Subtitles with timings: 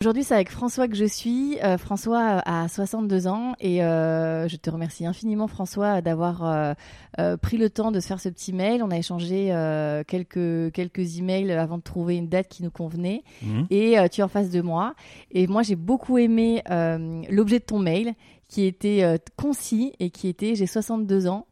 [0.00, 1.58] Aujourd'hui, c'est avec François que je suis.
[1.64, 6.72] Euh, François a 62 ans et euh, je te remercie infiniment, François, d'avoir euh,
[7.18, 8.84] euh, pris le temps de se faire ce petit mail.
[8.84, 13.24] On a échangé euh, quelques, quelques emails avant de trouver une date qui nous convenait.
[13.42, 13.66] Mhm.
[13.70, 14.94] Et euh, tu es en face de moi.
[15.32, 18.14] Et moi, j'ai beaucoup aimé euh, l'objet de ton mail
[18.46, 21.48] qui était euh, concis et qui était j'ai 62 ans.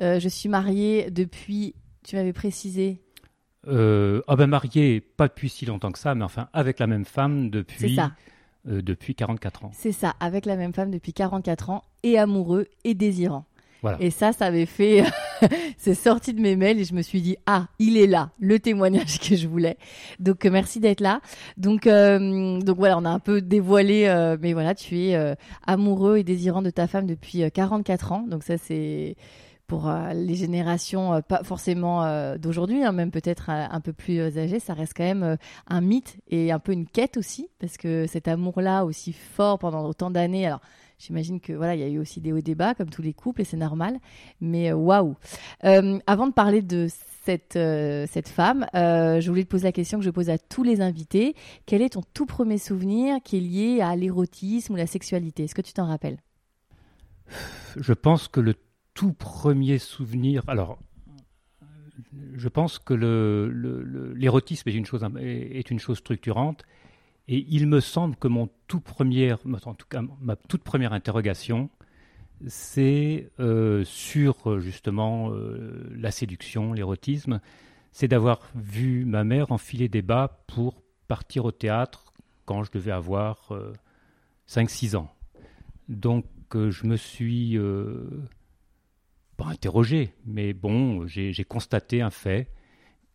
[0.00, 3.02] Euh, je suis mariée depuis, tu m'avais précisé,
[3.68, 7.04] Euh, ah ben marié, pas depuis si longtemps que ça, mais enfin avec la même
[7.04, 8.12] femme depuis, ça.
[8.68, 9.70] euh, depuis 44 ans.
[9.74, 13.44] c'est ça, avec la même femme depuis 44 ans et amoureux et désirant.
[13.82, 13.96] Voilà.
[14.02, 15.04] Et ça, ça avait fait.
[15.78, 18.58] c'est sorti de mes mails et je me suis dit ah, il est là, le
[18.58, 19.78] témoignage que je voulais.
[20.18, 21.20] Donc euh, merci d'être là.
[21.56, 25.34] Donc euh, donc voilà, on a un peu dévoilé, euh, mais voilà, tu es euh,
[25.66, 28.24] amoureux et désirant de ta femme depuis euh, 44 ans.
[28.28, 29.16] Donc ça c'est
[29.70, 34.20] pour euh, les générations euh, pas forcément euh, d'aujourd'hui, hein, même peut-être un peu plus
[34.36, 35.36] âgées, ça reste quand même
[35.68, 39.86] un mythe et un peu une quête aussi, parce que cet amour-là aussi fort pendant
[39.86, 40.44] autant d'années.
[40.44, 40.60] Alors
[40.98, 43.40] J'imagine que voilà, il y a eu aussi des hauts bas comme tous les couples
[43.40, 44.00] et c'est normal.
[44.42, 45.14] Mais waouh.
[45.62, 46.88] Avant de parler de
[47.24, 47.58] cette
[48.10, 51.34] cette femme, je voulais te poser la question que je pose à tous les invités.
[51.64, 55.44] Quel est ton tout premier souvenir qui est lié à l'érotisme ou la sexualité?
[55.44, 56.18] Est-ce que tu t'en rappelles?
[57.76, 58.54] Je pense que le
[58.94, 60.78] tout premier souvenir, alors
[62.34, 62.94] je pense que
[64.16, 66.64] l'érotisme est une chose structurante.
[67.28, 71.70] Et il me semble que mon tout premier, en tout cas ma toute première interrogation,
[72.46, 77.40] c'est euh, sur euh, justement euh, la séduction, l'érotisme,
[77.92, 82.12] c'est d'avoir vu ma mère enfiler des bas pour partir au théâtre
[82.46, 83.52] quand je devais avoir
[84.48, 85.14] 5-6 ans.
[85.90, 88.08] Donc euh, je me suis euh,
[89.44, 92.48] pas interrogé, mais bon, j'ai constaté un fait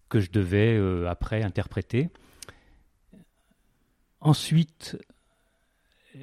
[0.09, 2.09] que je devais euh, après interpréter.
[4.21, 4.97] Ensuite,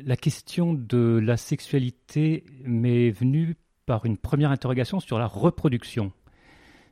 [0.04, 6.12] la question de la sexualité m'est venue par une première interrogation sur la reproduction.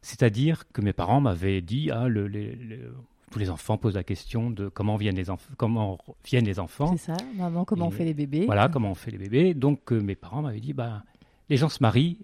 [0.02, 2.94] C'est-à-dire que mes parents m'avaient dit, ah, le-
[3.30, 6.96] tous les enfants posent la question de comment viennent les, enf- comment viennent les enfants.
[6.96, 9.54] C'est ça, maman, comment on fait les bébés Voilà comment on fait les bébés.
[9.54, 11.04] Donc euh, mes parents m'avaient dit, bah,
[11.48, 12.18] les gens se marient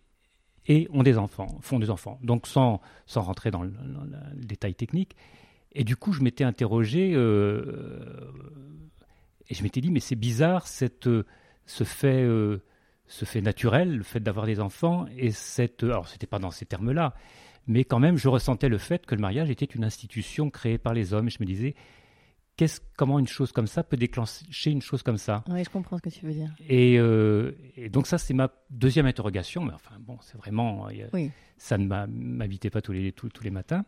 [0.69, 2.19] et ont des enfants, font des enfants.
[2.23, 3.73] Donc sans, sans rentrer dans le,
[4.35, 5.17] détail technique.
[5.73, 8.33] Et du coup, je m'étais interrogé euh,
[9.49, 11.27] et je m'étais dit, mais c'est bizarre cette, euh,
[11.67, 12.63] ce fait, euh,
[13.07, 16.67] ce fait naturel, le fait d'avoir des enfants et cette, alors c'était pas dans ces
[16.67, 17.15] termes-là,
[17.67, 20.95] mais quand même, je ressentais le fait que le mariage était une institution créée par
[20.95, 21.27] les hommes.
[21.27, 21.75] Et je me disais,
[22.57, 25.45] qu'est-ce, comment une chose comme ça peut déclencher une chose comme ça?
[25.49, 26.51] Oui, je comprends ce que tu veux dire.
[26.69, 29.65] et, euh, et donc ça, c'est ma deuxième interrogation.
[29.65, 30.87] Mais enfin, bon, c'est vraiment...
[30.89, 31.31] a- Oui.
[31.59, 33.85] Ça ne m'habitait pas tous les, tous, tous les matins.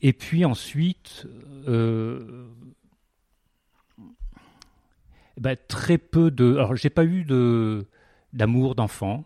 [0.00, 1.26] Et puis ensuite,
[1.68, 2.48] euh,
[5.38, 6.54] ben, très peu de...
[6.54, 7.86] Alors, j'ai pas eu de
[8.32, 9.24] d'amour d'enfant.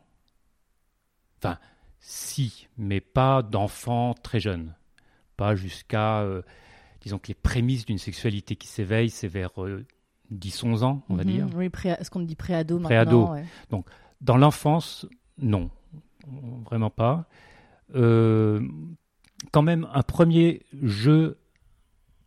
[1.38, 1.58] Enfin,
[2.00, 4.74] si, mais pas d'enfant très jeune.
[5.36, 6.20] Pas jusqu'à...
[6.20, 6.42] euh,
[7.02, 9.84] disons que les prémices d'une sexualité qui s'éveille, c'est vers euh,
[10.32, 11.46] 10-11 ans, on va Mhm, dire.
[11.54, 13.26] Oui, pré- ce qu'on dit préado Préado.
[13.26, 13.32] maintenant.
[13.34, 13.82] ouais.
[14.20, 15.06] Dans l'enfance,
[15.38, 15.70] non,
[16.66, 17.28] vraiment pas.
[17.94, 18.60] Euh,
[19.52, 21.38] quand même, un premier jeu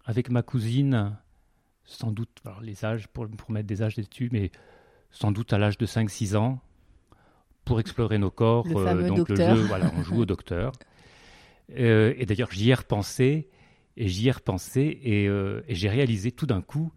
[0.05, 1.17] avec ma cousine,
[1.83, 4.51] sans doute, alors les âges, pour, pour mettre des âges dessus, mais
[5.11, 6.59] sans doute à l'âge de 5-6 ans,
[7.65, 8.65] pour explorer nos corps.
[8.67, 9.49] Le fameux donc docteur.
[9.49, 10.71] le jeu, voilà, on joue au docteur.
[11.77, 13.49] Euh, et d'ailleurs, j'y ai repensé,
[13.97, 16.91] et j'y ai repensé, et, euh, et j'ai réalisé tout d'un coup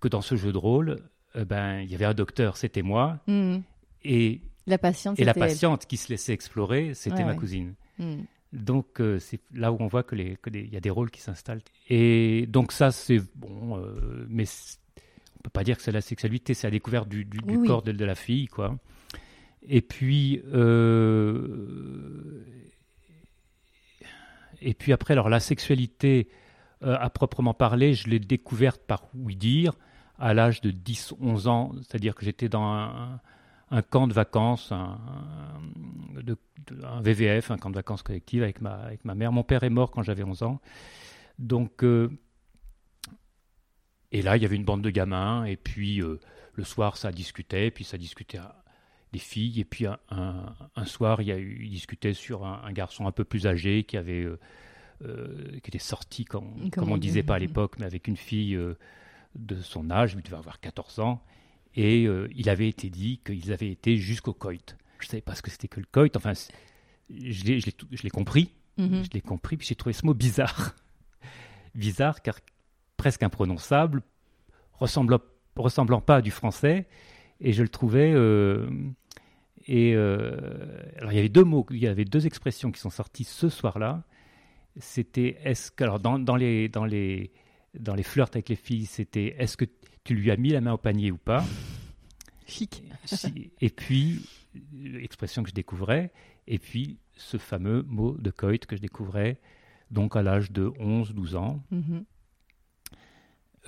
[0.00, 0.96] que dans ce jeu de rôle,
[1.36, 3.62] euh, ben, il y avait un docteur, c'était moi, Mhm.
[4.04, 5.38] et, La patiente, et la elle.
[5.38, 7.36] patiente qui se laissait explorer, c'était Ouais, ma ouais.
[7.36, 7.74] cousine.
[7.98, 8.24] Mhm.
[8.52, 11.20] Donc euh, c'est là où on voit que les il y a des rôles qui
[11.20, 11.62] s'installent.
[11.88, 13.80] Et donc ça c'est bon,
[14.28, 14.44] mais
[15.38, 17.56] on peut pas dire que c'est la sexualité, c'est la découverte du, du- du Oui,
[17.58, 17.66] oui.
[17.68, 18.76] corps de, de la fille, quoi.
[19.68, 20.40] Et puis
[24.60, 26.28] et puis après alors la sexualité
[26.82, 29.74] euh, à proprement parler, je l'ai découverte par oui dire
[30.18, 32.72] à l'âge de 10-11 ans, c'est-à-dire que j'étais dans
[33.70, 34.98] un, camp de vacances, un,
[37.02, 39.32] VVF, un camp de vacances collectif avec ma, avec ma mère.
[39.32, 40.60] Mon père est mort quand j'avais 11 ans.
[41.38, 42.10] Donc, euh,
[44.12, 46.18] Et là, il y avait une bande de gamins, et puis euh,
[46.52, 48.40] le soir, ça discutait, puis ça discutait
[49.12, 52.72] des filles, et puis un, un, soir, il, y a eu, il discutait sur un,
[52.72, 54.38] garçon un peu plus âgé qui avait euh,
[55.04, 58.58] euh, qui était sorti, comme, comme on disait pas à l'époque, mais avec une fille
[59.34, 61.22] de son âge, il devait avoir 14 ans,
[61.74, 64.76] et il avait été dit qu'ils avaient été jusqu'au coït.
[64.98, 66.32] Je ne savais pas ce que c'était que le coït, enfin,
[67.08, 69.04] je l'ai compris, mhm.
[69.04, 70.74] je l'ai compris, puis j'ai trouvé ce mot bizarre.
[71.74, 72.38] bizarre, car
[72.96, 74.02] presque imprononçable,
[74.74, 75.20] ressemblant,
[75.56, 76.86] ressemblant pas à du français,
[77.40, 78.12] et je le trouvais.
[78.12, 78.68] Euh,
[79.66, 80.36] et euh,
[80.98, 83.48] alors il y avait deux mots, il y avait deux expressions qui sont sorties ce
[83.48, 84.04] soir-là.
[84.76, 87.32] C'était est-ce que alors dans, dans, les dans les
[87.78, 89.64] dans les flirts avec les filles, c'était est-ce que
[90.04, 91.44] tu lui as mis la main au panier ou pas?
[92.46, 92.82] Chic.
[93.60, 94.20] et puis
[94.72, 96.10] l'expression que je découvrais,
[96.48, 99.38] et puis ce fameux mot de coït que je découvrais
[99.90, 101.62] donc à l'âge de 11-12 ans.
[101.72, 102.04] Mm-hmm.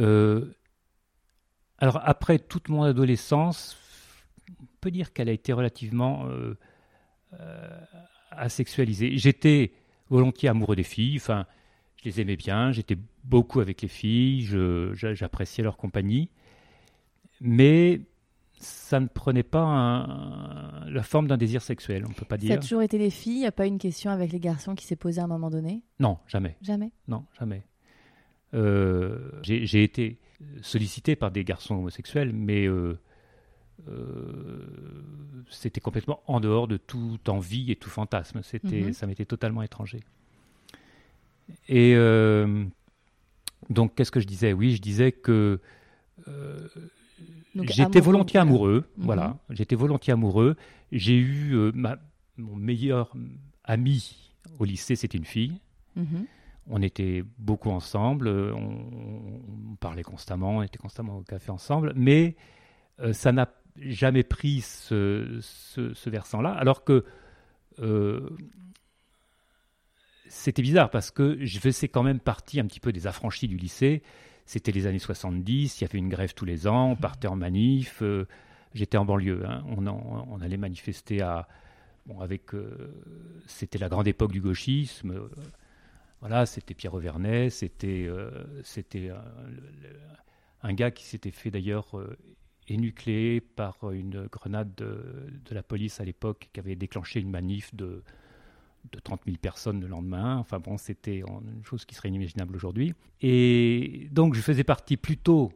[0.01, 0.53] Euh,
[1.82, 3.76] alors après toute mon adolescence,
[4.49, 6.56] on peut dire qu'elle a été relativement euh,
[7.40, 7.81] euh,
[8.31, 9.19] asexualisée.
[9.19, 9.73] J'étais
[10.08, 11.44] volontiers amoureux des filles, enfin,
[11.96, 14.49] je les aimais bien, j'étais beaucoup avec les filles,
[14.94, 16.31] j'appréciais leur compagnie,
[17.40, 18.02] mais
[18.61, 20.06] ça ne prenait pas
[20.87, 22.50] la forme d'un désir sexuel, on peut pas dire.
[22.50, 24.76] Ça a toujours été les filles, il n'y a pas une question avec les garçons
[24.76, 25.82] qui s'est posée à un moment donné?
[25.99, 26.56] Non, jamais.
[26.62, 26.93] Jamais?
[27.08, 27.64] Non, jamais.
[28.55, 30.20] Euh, j'ai été
[30.62, 32.99] sollicité par des garçons homosexuels, mais euh,
[33.89, 34.65] euh,
[35.50, 38.43] c'était complètement en dehors de toute envie et tout fantasme.
[38.43, 38.93] C'était, mhm.
[38.93, 40.00] Ça m'était totalement étranger.
[41.69, 41.94] Et
[43.69, 44.53] donc, qu'est-ce que je disais?
[44.53, 45.61] Oui, je disais que
[47.62, 48.85] j'étais volontiers amoureux.
[48.97, 49.05] Mhm.
[49.05, 50.56] Voilà, j'étais volontiers amoureux.
[50.93, 51.99] J'ai eu ma,
[52.37, 53.15] mon meilleur
[53.65, 55.59] ami au lycée, c'était une fille.
[55.97, 56.27] Mhm.
[56.69, 62.37] On était beaucoup ensemble, euh, on, parlait constamment, on était constamment au café ensemble, mais
[63.00, 65.41] euh, ça n'a jamais pris ce,
[66.09, 67.05] versant-là, alors que
[67.81, 68.31] euh,
[70.29, 73.56] c'était bizarre parce que je faisais quand même partie un petit peu des affranchis du
[73.56, 74.03] lycée.
[74.47, 77.37] C'était les années 70, il y avait une grève tous les ans, on partait en
[77.37, 78.03] manif.
[78.75, 79.62] J'étais en banlieue, hein.
[79.67, 81.49] on, allait manifester à.
[82.06, 82.50] Bon, avec.
[83.47, 85.29] c'était la grande époque du gauchisme.
[86.23, 88.31] Voilà, c'était Pierre Auvernet, c'était euh,
[90.63, 92.17] un, gars qui s'était fait d'ailleurs euh,
[92.69, 98.05] énucléer par une grenade de, la police à l'époque qui avait déclenché une manif de,
[98.93, 100.37] de 30 000 personnes le lendemain.
[100.37, 102.95] Enfin bon, c'était une chose qui serait inimaginable aujourd'hui.
[103.21, 105.51] Et donc je faisais partie plutôt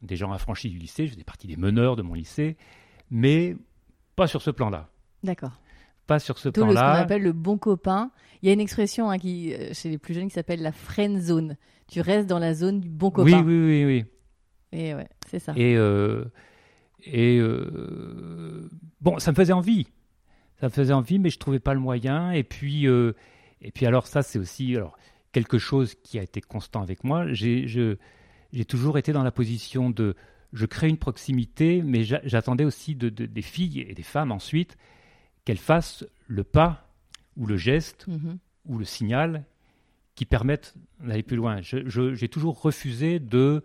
[0.00, 2.56] des gens affranchis du lycée, je faisais partie des meneurs de mon lycée,
[3.10, 3.56] mais
[4.16, 4.88] pas sur ce plan-là.
[5.22, 5.60] D'accord
[6.08, 6.72] pas sur ce plan-là.
[6.72, 8.10] ce qu'on appelle le bon copain.
[8.42, 10.72] Il y a une expression hein, qui, euh, chez les plus jeunes qui s'appelle la
[10.72, 11.56] friend zone.
[11.86, 13.42] Tu restes dans la zone du bon copain.
[13.44, 14.78] Oui, oui, oui, oui.
[14.78, 15.52] Et ouais, c'est ça.
[15.54, 16.24] Et, euh,
[17.04, 18.68] et euh,
[19.00, 19.86] bon, ça me faisait envie.
[20.60, 22.32] Ça me faisait envie, mais je trouvais pas le moyen.
[22.32, 24.98] Et puis, et puis alors ça, c'est aussi alors
[25.32, 27.32] quelque chose qui a été constant avec moi.
[27.32, 30.16] J'ai, j'ai toujours été dans la position de,
[30.52, 34.76] je crée une proximité, mais j'attendais aussi de, des filles et des femmes ensuite
[35.48, 36.92] qu'elle fasse le pas
[37.38, 38.36] ou le geste mhm.
[38.66, 39.46] ou le signal
[40.14, 41.62] qui permettent d'aller plus loin.
[41.62, 43.64] J'ai toujours refusé de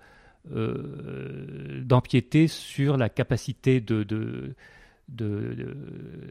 [0.50, 4.56] euh, d'empiéter sur la capacité de,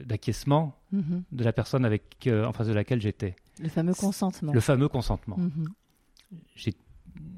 [0.06, 1.22] d'acquiescement de, mhm.
[1.32, 3.36] de, la personne avec, euh, en face de laquelle j'étais.
[3.60, 4.54] Le fameux consentement.
[4.54, 5.36] Le fameux consentement.
[5.36, 5.68] Mhm.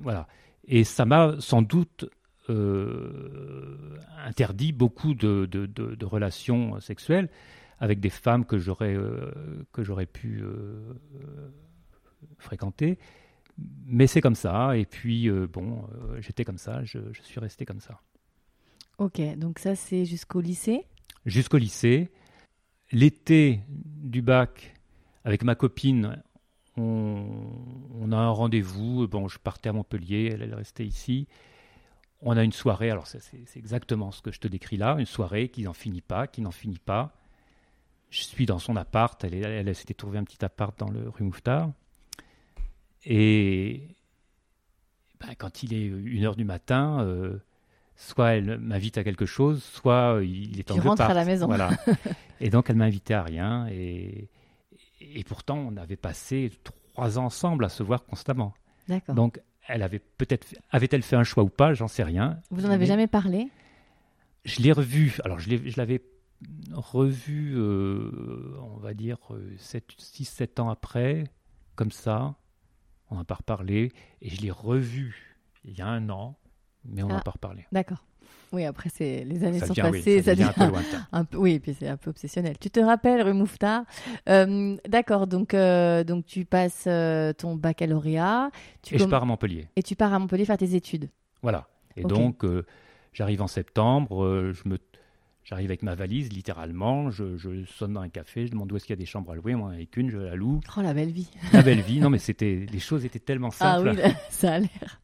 [0.02, 0.28] Voilà.
[0.68, 2.09] Et ça m'a sans doute
[2.49, 7.28] euh, interdit beaucoup de, de, relations sexuelles
[7.85, 9.31] avec des femmes que j'aurais euh,
[9.73, 10.95] que j'aurais pu euh,
[12.38, 12.99] fréquenter.
[13.85, 14.75] Mais c'est comme ça.
[14.79, 15.87] Et puis euh, bon,
[16.19, 16.83] j'étais comme ça.
[16.85, 18.00] Je, suis resté comme ça.
[18.97, 20.87] Ok, donc ça c'est jusqu'au lycée?
[21.26, 22.11] Jusqu'au lycée.
[22.91, 24.75] L'été du bac,
[25.25, 26.23] avec ma copine,
[26.79, 29.07] on, a un rendez-vous.
[29.09, 31.26] Bon, je partais à Montpellier, elle, elle restait ici.
[32.23, 33.21] On a une soirée, alors c'est
[33.57, 36.50] exactement ce que je te décris là, une soirée qui n'en finit pas, qui n'en
[36.50, 37.12] finit pas.
[38.14, 39.23] Je suis dans son appart.
[39.25, 41.73] Elle, elle, s'était trouvée un petit appart dans le rue Mouffetard.
[43.04, 43.88] Et
[45.18, 47.42] ben, quand il est une heure du matin, euh,
[47.97, 51.47] soit elle m'invite à quelque chose, soit il est en rentre à la maison.
[51.47, 51.71] Voilà.
[52.40, 53.66] et donc elle m'a invité à rien.
[53.73, 54.28] Et,
[55.00, 58.54] et pourtant, on avait passé trois ans ensemble à se voir constamment.
[58.87, 59.16] D'accord.
[59.16, 62.38] Donc elle avait peut-être avait-elle fait un choix ou pas, j'en sais rien.
[62.52, 63.49] Vous n'en avez jamais parlé?
[64.44, 65.16] Je l'ai revu.
[65.25, 66.00] Alors je l'avais
[66.72, 69.18] revu, euh, on va dire,
[69.58, 71.24] 6-7 ans après,
[71.74, 72.34] comme ça.
[73.10, 73.92] On n'a pas reparlé.
[74.22, 76.36] Et je l'ai revu il y a un an,
[76.84, 77.12] mais on Ah.
[77.12, 77.66] n'en a pas reparlé.
[77.72, 78.04] D'accord.
[78.52, 81.06] Oui, après, c'est les années Ça sont devient, oui, passées, ça devient un peu lointain.
[81.12, 82.56] un peu, oui, et puis c'est un peu obsessionnel.
[82.58, 83.84] Tu te rappelles, rue Mouffetard
[84.28, 88.50] Euh, D'accord, donc, euh, donc tu passes euh, ton baccalauréat
[88.82, 89.68] tu Et je pars à Montpellier.
[89.74, 91.10] et tu pars à Montpellier faire tes études.
[91.42, 91.66] Voilà.
[91.96, 92.64] Et donc, euh,
[93.12, 94.78] j'arrive en septembre, euh, je me,
[95.44, 98.86] j'arrive avec ma valise, littéralement, je, je sonne dans un café, je demande où est-ce
[98.86, 100.60] qu'il y a des chambres à louer, moi, avec une, je la loue.
[100.76, 101.28] Oh, la belle vie.
[101.52, 103.90] La belle vie, non mais c'était, les choses étaient tellement Ah simples.
[103.90, 105.00] oui, là, ça a l'air.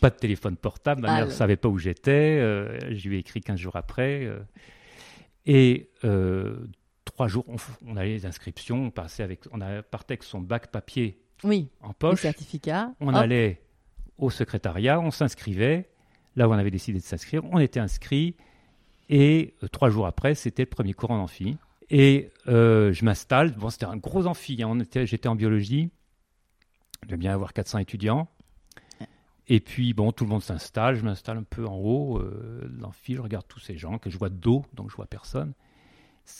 [0.00, 3.08] Pas de téléphone portable, ma Ah, mère ne le- savait pas où j'étais, euh, je
[3.08, 4.24] lui ai écrit 15 jours après.
[4.24, 4.38] euh,
[5.46, 6.56] et euh,
[7.04, 7.44] trois jours,
[7.86, 11.68] on, allait les inscriptions, on, passait avec, on a, partait avec son bac papier Oui,
[11.80, 12.92] en poche, certificats.
[13.00, 13.14] on Hop.
[13.14, 13.62] allait
[14.18, 15.88] au secrétariat, on s'inscrivait,
[16.34, 18.34] là où on avait décidé de s'inscrire, on était inscrit,
[19.08, 21.56] et euh, trois jours après, c'était le premier cours en amphi.
[21.90, 25.90] Et euh, je m'installe, bon, c'était un gros amphi, hein, j'étais en biologie,
[27.02, 28.28] il devait bien avoir 400 étudiants.
[29.48, 33.14] Et puis, bon, tout le monde s'installe, je m'installe un peu en haut euh, l'amphi,
[33.14, 35.52] je regarde tous ces gens que je vois de dos, donc je vois personne.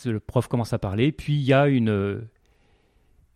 [0.04, 2.28] Le prof commence à parler, puis il y a une, euh,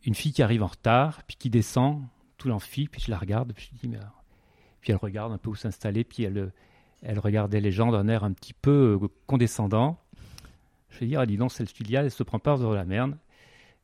[0.05, 2.03] une fille qui arrive en retard, puis qui descend
[2.37, 4.01] tout l'amphi, puis je la regarde, puis je dis, mais
[4.81, 6.53] Puis elle regarde un peu où s'installer, puis elle,
[7.02, 9.99] elle regardait les gens d'un air un petit peu euh, condescendant.
[10.90, 13.16] Je vais dire, ah, dis donc, celle là elle se prend pas vers la merde.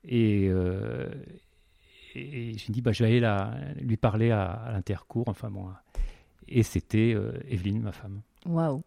[0.04, 1.08] Et, euh,
[2.14, 5.50] et je me dis, bah, je vais aller la- lui parler à, à l'intercours, enfin
[5.50, 5.68] bon.
[6.48, 8.20] Et c'était euh, Evelyne, ma femme.
[8.46, 8.82] Waouh.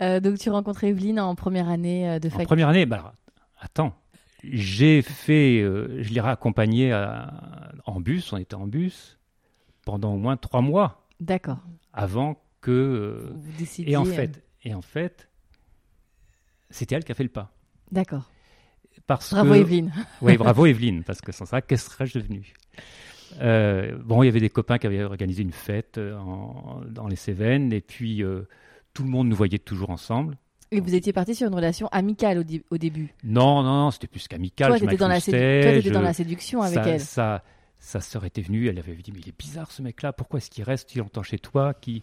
[0.00, 2.46] Euh, donc tu rencontres Evelyne en première année euh, de En fac.
[2.46, 3.12] première année, bah,
[3.60, 3.94] attends,
[4.42, 9.18] j'ai fait, euh, je l'ai raccompagné à- en bus, on était en bus
[9.84, 11.58] pendant au moins trois mois D'accord.
[11.92, 12.70] avant que.
[12.72, 15.28] euh, Vous décidiez, et en fait, et en fait,
[16.70, 17.52] c'était elle qui a fait le pas.
[17.92, 18.30] D'accord.
[19.06, 19.92] Parce Bravo que, Evelyne.
[20.22, 22.52] Oui, bravo Evelyne, parce que sans ça, qu'est-ce serais-je devenu?
[23.40, 27.06] Euh, Bon, il y avait des copains qui avaient organisé une fête euh, en- dans
[27.06, 28.48] les Cévennes, et puis euh,
[28.94, 30.36] tout le monde nous voyait toujours ensemble.
[30.72, 32.38] Et vous étiez parti sur une relation amicale
[32.70, 33.14] au, début?
[33.22, 34.68] Non, non, non, c'était plus qu'amical.
[34.70, 37.00] Toi, tu étais, dans la, toi, je- dans la séduction avec elle.
[37.00, 37.44] Sa,
[37.78, 40.50] sa sœur était venue, elle avait dit Mais il est bizarre ce mec-là, pourquoi est-ce
[40.50, 42.02] qu'il reste si longtemps chez toi Qui,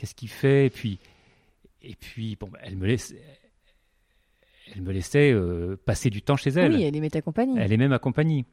[0.00, 0.98] Qu'est-ce qu'il fait Et puis,
[1.82, 3.20] et puis bon, bah, elle me laissait,
[4.74, 6.72] elle me laissait euh, passer du temps chez elle.
[6.74, 7.56] Oui, elle aimait ta compagnie.
[7.58, 8.46] Elle aimait ma compagnie.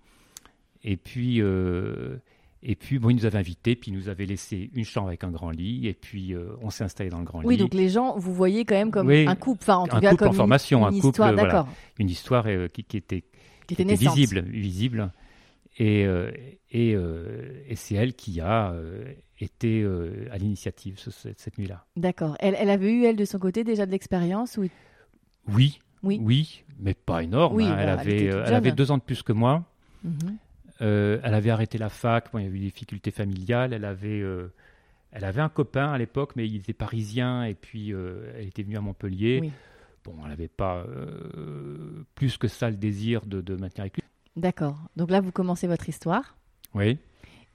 [0.83, 2.17] Et puis, euh,
[2.63, 5.23] et puis bon, il nous avait invités, puis il nous avait laissé une chambre avec
[5.23, 7.61] un grand lit, et puis euh, on s'est installé dans le grand Oui, lit.
[7.61, 9.63] donc les gens, vous voyez quand même comme Oui, un couple.
[9.63, 11.67] Enfin, en tout un cas, couple comme en une- formation, une un couple, histoire, voilà.
[11.97, 13.23] Une histoire euh, qui, qui était
[13.67, 15.13] qui était visible, visible.
[15.79, 16.01] Et,
[16.71, 18.73] et, et c'est elle qui a
[19.45, 21.85] été euh, à l'initiative ce- cette, cette nuit-là.
[21.95, 22.35] D'accord.
[22.39, 24.67] Elle, elle avait eu, elle, de son côté, déjà de l'expérience ou...
[25.47, 26.19] Oui, Oui.
[26.21, 27.55] oui, mais pas énorme.
[27.55, 27.75] Oui, hein.
[27.75, 28.55] bah, elle, avait, était euh, elle jeune.
[28.55, 29.63] avait deux ans de plus que moi.
[30.81, 32.31] Euh, elle avait arrêté la fac.
[32.31, 33.73] Bon, il y avait eu des difficultés familiales.
[33.73, 34.51] Elle avait, euh,
[35.11, 37.43] elle avait un copain à l'époque, mais il était parisien.
[37.45, 39.39] Et puis, elle était venue à Montpellier.
[39.41, 39.51] Oui.
[40.03, 40.85] Bon, elle n'avait pas
[42.15, 44.03] plus que ça le désir de, de maintenir avec lui.
[44.35, 44.77] D'accord.
[44.95, 46.37] Donc là, vous commencez votre histoire.
[46.73, 46.97] Oui.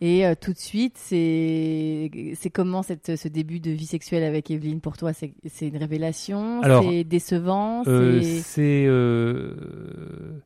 [0.04, 2.11] Et euh, tout de suite, c'est
[2.52, 7.04] comment cette, ce début de vie sexuelle avec Evelyne pour toi C'est une révélation C'est
[7.04, 10.40] décevant Euh, c'est- euh,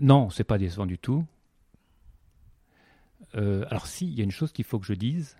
[0.00, 1.24] non, c'est pas décevant du tout.
[3.34, 5.36] Alors si, il y a une chose qu'il faut que je dise,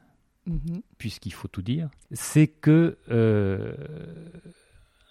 [0.47, 0.80] Mhm.
[0.97, 3.75] puisqu'il faut tout dire, c'est que euh,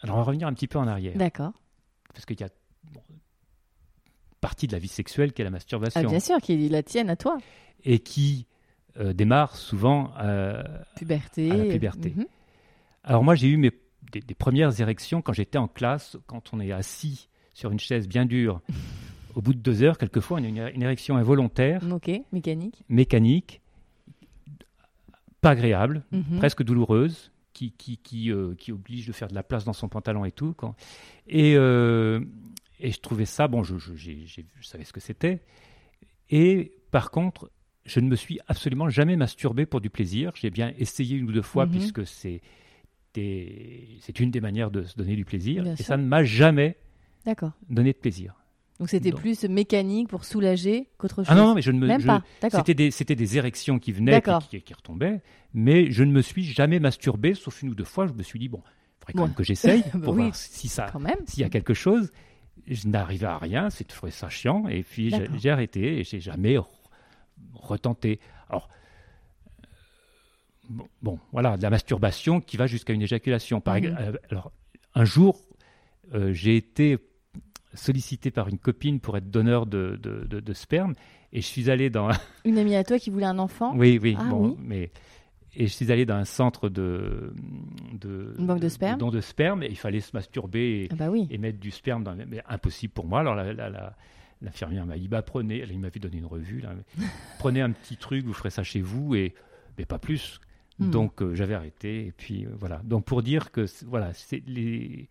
[0.01, 1.51] alors on va revenir un petit peu en arrière, D'accord.
[2.13, 2.49] parce qu'il y a
[4.47, 7.09] partie de la vie sexuelle qui est la Ah, masturbation bien sûr, qui la tienne
[7.09, 7.37] à toi.
[7.83, 8.45] et qui
[8.97, 10.13] euh, démarre souvent.
[10.21, 10.63] euh,
[10.95, 11.51] Puberté.
[11.51, 12.13] À la puberté.
[12.15, 12.25] Mhm.
[13.03, 13.71] Alors moi, j'ai eu mes,
[14.13, 18.07] des, des premières érections quand j'étais en classe, quand on est assis sur une chaise
[18.07, 18.61] bien dure.
[19.35, 22.83] Au bout de deux heures, quelquefois, on a une, une érection involontaire, Ok, mécanique.
[22.89, 23.61] mécanique,
[25.41, 26.37] pas agréable, Mhm.
[26.39, 29.89] presque douloureuse, qui, qui, qui, euh, qui oblige de faire de la place dans son
[29.89, 30.53] pantalon et tout.
[30.55, 30.75] quand-
[31.27, 32.21] Et, euh,
[32.79, 35.41] et je trouvais ça, bon, je, je, savais ce que c'était.
[36.29, 37.51] Et par contre,
[37.85, 40.31] je ne me suis absolument jamais masturbé pour du plaisir.
[40.35, 41.71] J'ai bien essayé une ou deux fois, Mhm.
[41.71, 42.41] puisque c'est
[43.15, 45.63] c'est une des manières de se donner du plaisir.
[45.63, 45.85] Bien et sûr.
[45.85, 46.77] ça ne m'a jamais
[47.69, 48.35] donné de plaisir.
[48.79, 51.25] Donc c'était plus mécanique pour soulager qu'autre chose.
[51.29, 52.19] Ah non, mais je ne me.
[52.51, 55.21] C'était des, c'était des érections qui venaient, qui, qui, qui retombaient,
[55.53, 58.05] mais je ne me suis jamais masturbé, sauf une ou deux fois.
[58.05, 60.21] Je me suis dit, bon, il faudrait quand même que j'essaye Bah pour oui.
[60.23, 60.93] voir si ça,
[61.25, 62.11] s'il y a quelque chose.
[62.67, 66.55] Je n'arrivais à rien, c'est trouvé ça chiant, et puis j'ai arrêté et j'ai jamais
[66.57, 66.67] re-
[67.53, 68.19] retenté.
[68.49, 68.67] Alors,
[70.69, 73.61] bon, bon, voilà, de la masturbation qui va jusqu'à une éjaculation.
[73.61, 73.95] Par Mhm.
[73.99, 74.51] euh, alors,
[74.95, 75.41] un jour,
[76.13, 76.97] euh, j'ai été
[77.73, 80.93] sollicité par une copine pour être donneur de, de, de- de sperme,
[81.33, 82.09] et je suis allé dans
[82.45, 83.73] Une amie à toi qui voulait un enfant?
[83.75, 84.55] Oui, oui, Ah bon, oui.
[84.59, 84.91] mais
[85.55, 87.33] Et je suis allé dans un centre de,
[87.99, 90.95] de, Une banque de sperme don de sperme et il fallait se masturber et, Ah
[90.95, 91.27] bah oui.
[91.31, 93.21] et mettre du sperme dans mais impossible pour moi.
[93.21, 93.95] Alors la, la- la-
[94.41, 96.75] l'infirmière m'a dit bah prenez, elle m'avait donné une revue là,
[97.39, 99.33] prenez un petit truc, vous ferez ça chez vous et
[99.79, 100.39] mais pas plus.
[100.79, 100.91] Hmm.
[100.91, 102.81] Donc euh, j'avais arrêté et puis euh, voilà.
[102.83, 105.09] Donc pour dire que voilà, c'est les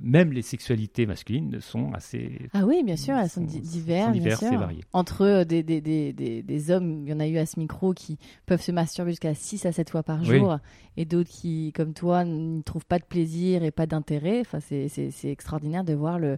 [0.00, 4.10] même les sexualités masculines sont assez Ah oui, bien sûr, elles sont, sont- di- sont
[4.10, 4.84] diverses, variées.
[4.92, 7.94] Entre euh, des, des, des, des, hommes, il y en a eu à ce micro
[7.94, 10.38] qui peuvent se masturber jusqu'à 6 à 7 fois par Oui.
[10.38, 10.58] jour,
[10.96, 14.40] et d'autres qui, comme toi, ne trouvent pas de plaisir et pas d'intérêt.
[14.40, 16.36] Enfin, c'est extraordinaire de voir le,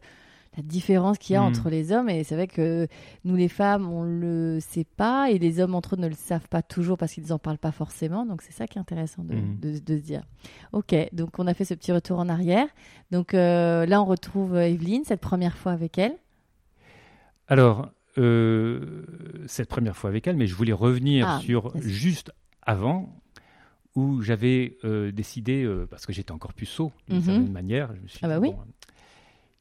[0.59, 1.47] la différence qu'il y a Mm.
[1.47, 2.09] entre les hommes.
[2.11, 2.87] Et c'est vrai que
[3.25, 6.49] nous, les femmes, on le sait pas, et les hommes entre eux ne le savent
[6.49, 8.27] pas toujours parce qu'ils n'en parlent pas forcément.
[8.27, 9.61] Donc c'est ça qui est intéressant de, Mm.
[9.61, 10.23] de- de se dire.
[10.73, 12.67] Ok, donc on a fait ce petit retour en arrière.
[13.11, 16.17] Donc euh, là, on retrouve euh, Evelyne, cette première fois avec elle.
[17.47, 17.89] Alors,
[18.19, 19.05] euh,
[19.47, 23.15] cette première fois avec elle, mais je voulais revenir Ah, sur juste avant,
[23.95, 27.23] où j'avais euh, décidé, parce que j'étais encore plus sot d'une Mhm.
[27.25, 28.51] certaine manière, je me suis Ah bah dit, oui.
[28.55, 28.59] bon,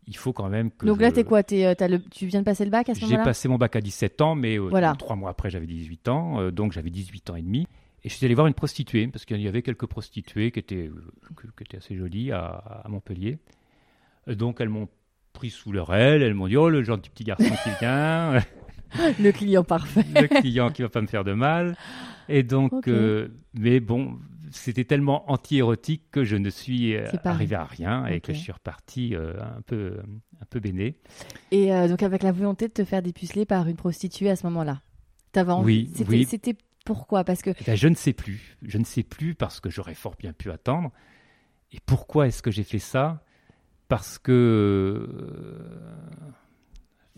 [0.07, 0.85] il faut quand même que.
[0.85, 2.01] Donc je- là, t'es quoi euh, t'as le...
[2.01, 4.21] Tu viens de passer le bac à ce J'ai moment-là passé mon bac à 17
[4.21, 4.95] ans, mais euh, Voilà.
[4.97, 7.67] trois mois après, j'avais 18 ans, euh, donc j'avais 18 ans et demi.
[8.03, 10.89] Et je suis allé voir une prostituée, parce qu'il y avait quelques prostituées qui étaient,
[11.57, 13.37] qui étaient assez jolies à, à Montpellier.
[14.27, 14.87] Donc elles m'ont
[15.33, 18.39] pris sous leur aile, elles m'ont dit Oh, le gentil petit garçon qui vient,
[19.19, 20.05] Le client parfait.
[20.15, 21.75] le client qui va pas me faire de mal.
[22.29, 24.17] Et donc, euh, mais bon,
[24.51, 28.51] c'était tellement anti-érotique que je ne suis euh, arrivé à rien et que je suis
[28.51, 29.97] reparti euh, un peu,
[30.41, 30.97] un peu béné.
[31.51, 34.45] Et euh, donc avec la volonté de te faire dépuceler par une prostituée à ce
[34.47, 34.81] moment-là.
[35.31, 35.65] T'avais envie.
[35.65, 36.25] Oui, C'était, oui.
[36.25, 37.23] c'était pourquoi?
[37.23, 38.57] Parce que Eh ben, je ne sais plus.
[38.61, 40.91] Je ne sais plus parce que j'aurais fort bien pu attendre.
[41.71, 43.23] Et pourquoi est-ce que j'ai fait ça?
[43.89, 45.07] Parce que.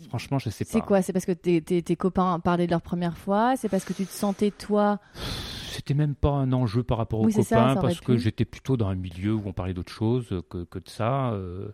[0.08, 0.70] Franchement, je ne sais pas.
[0.72, 1.02] c'est quoi?
[1.02, 3.56] C'est parce que tes, tes, tes copains parlaient de leur première fois?
[3.56, 4.98] C'est parce que tu te sentais toi?
[5.72, 8.16] C'était même pas un enjeu par rapport aux Oui, c'est ça, copains, ça parce que
[8.16, 11.30] j'étais plutôt dans un milieu où on parlait d'autre chose que, que de ça.
[11.32, 11.68] euh,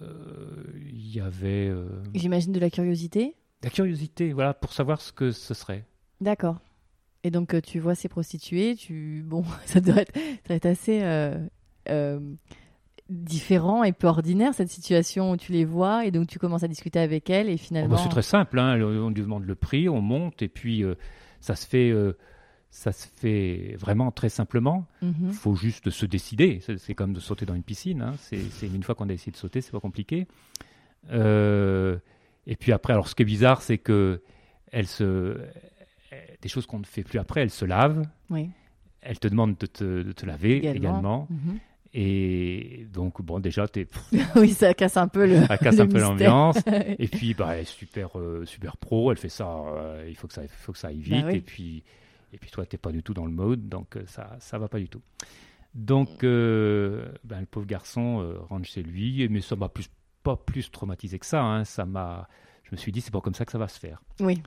[0.00, 3.36] euh, Il y avait euh, J'imagine de la curiosité.
[3.62, 5.84] la curiosité, voilà, pour savoir ce que ce serait.
[6.20, 6.56] D'accord.
[7.24, 11.00] Et donc tu vois ces prostituées, tu bon, ça doit être, ça doit être assez
[11.02, 11.38] euh,
[13.12, 16.68] différent et peu ordinaire cette situation où tu les vois et donc tu commences à
[16.68, 17.94] discuter avec elles et Oh, finalement.
[17.96, 20.94] bah, c'est très simple, hein, on lui demande le prix, on monte, et puis euh,
[21.40, 21.90] ça se fait.
[21.90, 22.16] euh,
[22.74, 24.86] ça se fait vraiment très simplement.
[25.02, 25.14] Mhm.
[25.28, 26.60] Il faut juste se décider.
[26.78, 28.00] C'est comme de sauter dans une piscine.
[28.00, 28.14] hein.
[28.18, 30.26] C'est une fois qu'on a essayé de sauter, c'est pas compliqué.
[31.10, 31.98] Euh,
[32.46, 34.22] et puis après, alors ce qui est bizarre, c'est que
[34.70, 35.36] elle se,
[36.40, 38.06] des choses qu'on ne fait plus après, elle se lave.
[38.30, 38.48] Oui.
[39.02, 40.78] Elle te demande de te, de te laver Également.
[40.78, 41.28] également.
[41.30, 41.58] Mhm.
[41.94, 43.86] Et donc, bon, déjà, t'es-
[44.36, 45.44] oui, ça casse un peu le.
[45.46, 46.56] ça casse le un peu l'ambiance.
[46.98, 49.10] Et puis, bah, elle est super, euh, super pro.
[49.12, 49.46] Elle fait ça.
[49.48, 51.24] euh, il faut que ça, faut que ça aille Bah vite.
[51.26, 51.36] oui.
[51.36, 51.84] Et puis,
[52.32, 54.68] et puis toi, t'es pas du tout dans le mode, donc euh, ça, ça va
[54.68, 55.02] pas du tout.
[55.74, 59.88] Donc, euh, ben, le pauvre garçon rentre chez lui, mais ça m'a plus,
[60.22, 61.42] pas plus traumatisé que ça.
[61.42, 61.64] hein.
[61.64, 62.26] Ça m'a,
[62.64, 64.02] je me suis dit, c'est pas comme ça que ça va se faire.
[64.20, 64.42] Oui.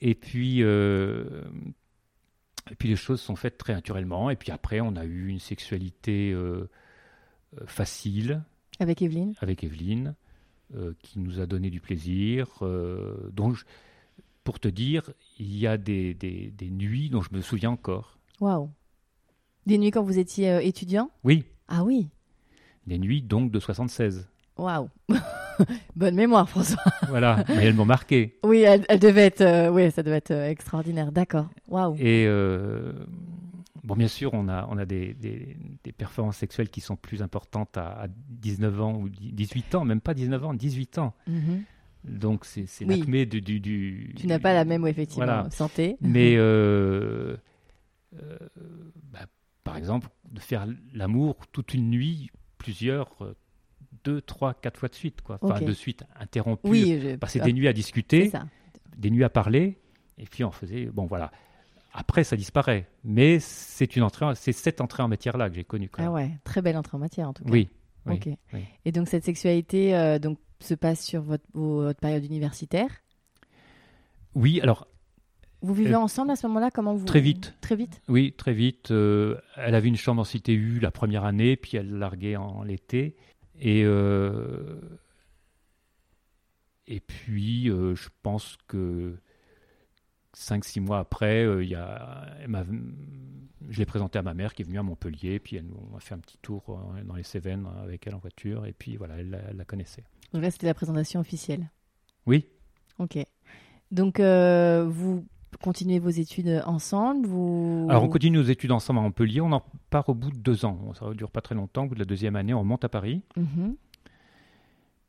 [0.00, 0.62] Et puis,
[2.70, 4.30] et puis les choses sont faites très naturellement.
[4.30, 6.68] Et puis après, on a eu une sexualité euh,
[7.60, 8.42] euh, facile
[8.80, 9.34] Avec Evelyne.
[9.40, 10.14] avec Evelyne,
[10.74, 12.48] euh, qui nous a donné du plaisir.
[12.62, 13.64] euh, dont je-
[14.44, 18.18] pour te dire, il y a des, des- des nuits dont je me souviens encore.
[18.40, 18.70] Waouh.
[19.66, 21.10] Des nuits quand vous étiez étudiant?
[21.24, 22.08] Oui, Ah oui.
[22.86, 24.28] des nuits donc de 76.
[24.56, 24.88] Waouh.
[25.96, 26.82] Bonne mémoire, François.
[27.08, 28.38] Voilà, mais elles m'ont marqué.
[28.44, 29.40] Oui, elle, elle devait être.
[29.40, 31.12] euh, oui, ça devait être euh, extraordinaire.
[31.12, 31.48] D'accord.
[31.68, 31.94] Waouh.
[31.98, 32.92] Et euh,
[33.84, 37.22] bon, bien sûr, on a, on a des, des- des performances sexuelles qui sont plus
[37.22, 41.14] importantes à, à 19 ans ou 18 ans, même pas 19 ans, 18 ans.
[41.26, 41.62] Mhm.
[42.04, 42.86] Donc c'est Oui.
[42.98, 45.50] l'acmé du, du, du- Tu n'as pas la même, effectivement, Voilà.
[45.50, 45.96] santé.
[46.00, 47.36] Mais euh,
[48.22, 48.38] euh,
[49.12, 49.26] bah,
[49.64, 53.10] par exemple, de faire l'amour toute une nuit, plusieurs,
[54.06, 55.38] deux, trois, quatre fois de suite, quoi.
[55.42, 56.68] Enfin, de suite interrompu.
[56.68, 57.16] Oui, je...
[57.16, 58.30] Passer ah, des nuits à discuter,
[58.96, 59.78] des nuits à parler,
[60.16, 60.86] et puis on faisait.
[60.86, 61.30] Bon, voilà.
[61.92, 62.88] Après, ça disparaît.
[63.04, 65.88] Mais c'est une entrée, en- c'est cette entrée en matière là que j'ai connue.
[65.88, 66.14] Quand Ah même.
[66.14, 67.50] ouais, très belle entrée en matière en tout cas.
[67.50, 67.68] Oui.
[68.06, 68.28] oui, Ok.
[68.52, 68.60] oui.
[68.84, 71.44] Et donc cette sexualité euh, donc se passe sur votre
[72.00, 72.88] période universitaire?
[74.34, 74.86] Oui, alors
[75.62, 76.70] Vous vivez Euh, ensemble à ce moment-là?
[76.70, 77.54] Comment vous très vite.
[77.62, 78.02] Très vite?
[78.08, 78.90] Oui, très vite.
[78.90, 82.62] euh, elle avait une chambre en cité U la première année, puis elle larguait en
[82.62, 83.16] l'été.
[83.60, 84.78] Et, euh,
[86.86, 89.16] et puis, euh, je pense que
[90.34, 92.26] 5-6 mois après, euh, y a,
[93.68, 96.00] je l'ai présenté à ma mère qui est venue à Montpellier, puis elle, on a
[96.00, 99.16] fait un petit tour euh, dans les Cévennes avec elle en voiture, et puis voilà,
[99.18, 100.04] elle, la- elle la connaissait.
[100.32, 101.70] Donc là c'était la présentation officielle?
[102.26, 102.46] Oui,
[102.98, 103.18] Ok.
[103.90, 105.26] Donc vous
[105.62, 107.86] continuez vos études ensemble vous...
[107.88, 110.64] Alors on continue nos études ensemble à Montpellier, on en part au bout de deux
[110.64, 110.78] ans.
[110.98, 112.88] Ça ne dure pas très longtemps, au bout de la deuxième année, on monte à
[112.88, 113.22] Paris.
[113.36, 113.76] Mhm.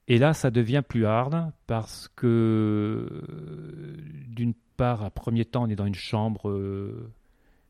[0.10, 3.24] Et là, ça devient plus hard parce que,
[4.30, 7.12] d'une part, à premier temps, on est dans une chambre euh,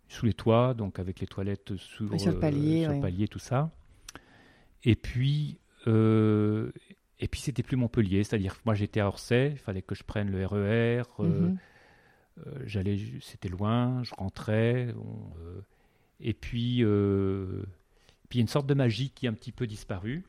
[0.08, 3.02] sous les toits, donc avec les toilettes sur, Oui, sur le palier, euh, sur le
[3.02, 3.72] palier, tout ça.
[4.84, 6.72] Et puis, euh,
[7.20, 10.30] et puis c'était plus Montpellier, c'est-à-dire moi j'étais à Orsay, il fallait que je prenne
[10.30, 11.52] le RER, euh,
[12.66, 15.62] j'allais, c'était loin, je rentrais, euh,
[16.20, 17.64] et puis, euh,
[18.30, 20.24] puis il y a une sorte de magie qui a un petit peu disparu.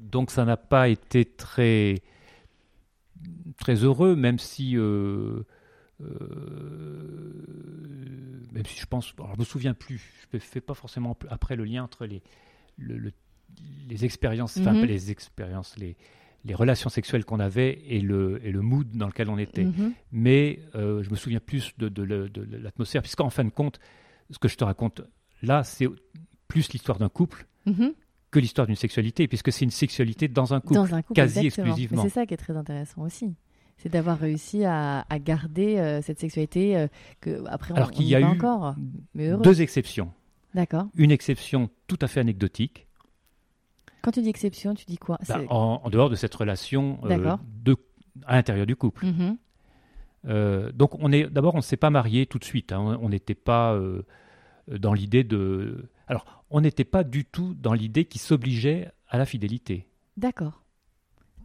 [0.00, 2.02] Donc ça n'a pas été très
[3.58, 5.42] très heureux, même si euh,
[6.02, 7.44] euh,
[8.52, 11.56] même si je pense, alors je me souviens plus, je ne fais pas forcément après
[11.56, 12.22] le lien entre les
[12.76, 13.12] le- le-
[13.88, 14.84] les expériences, enfin Mhm.
[14.84, 15.96] les expériences, les
[16.44, 19.92] les relations sexuelles qu'on avait et le, et le mood dans lequel on était Mhm.
[20.12, 23.80] mais euh, je me souviens plus de, de le- de l'atmosphère, puisqu'en fin de compte,
[24.30, 25.00] ce que je te raconte
[25.42, 25.88] là, c'est
[26.48, 27.92] plus l'histoire d'un couple Mhm.
[28.30, 31.38] que l'histoire d'une sexualité, puisque c'est une sexualité dans un couple, Dans un couple, quasi
[31.46, 31.66] exactement.
[31.68, 32.02] Exclusivement.
[32.02, 33.34] C'est ça qui est très intéressant aussi.
[33.78, 36.86] C'est d'avoir réussi à, à garder euh, cette sexualité euh,
[37.20, 38.74] que après on, Alors qu'il y y a eu encore.
[39.14, 40.12] Mais deux exceptions.
[40.54, 40.86] D'accord.
[40.94, 42.83] Une exception tout à fait anecdotique,
[44.04, 45.18] Quand tu dis exception, tu dis quoi?
[45.26, 47.74] Bah, en, en dehors de cette relation euh, de,
[48.26, 49.06] à l'intérieur du couple.
[49.06, 49.38] Mhm.
[50.26, 52.72] Euh, donc on est d'abord on ne s'est pas marié tout de suite.
[52.72, 52.98] hein.
[53.00, 54.02] On n'était pas euh,
[54.68, 55.88] dans l'idée de.
[56.06, 59.88] Alors on n'était pas du tout dans l'idée qui s'obligeait à la fidélité.
[60.18, 60.62] D'accord.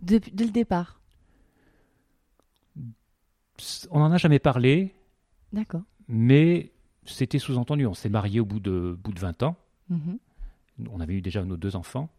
[0.01, 0.99] Dès le départ?
[3.89, 4.95] On n'en a jamais parlé,
[5.51, 5.81] D'accord.
[6.07, 6.71] mais
[7.05, 7.85] c'était sous-entendu.
[7.85, 9.55] On s'est marié au bout de, bout de 20 ans.
[9.89, 10.17] Mhm.
[10.89, 12.09] On avait eu déjà nos deux enfants,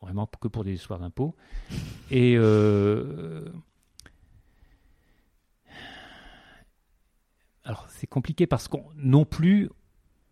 [0.00, 1.34] vraiment que pour des histoires d'impôts.
[2.10, 3.48] Et euh,
[7.64, 9.68] alors c'est compliqué parce qu'on non plus,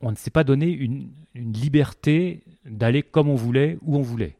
[0.01, 4.37] on ne s'est pas donné une, une liberté d'aller comme on voulait, où on voulait.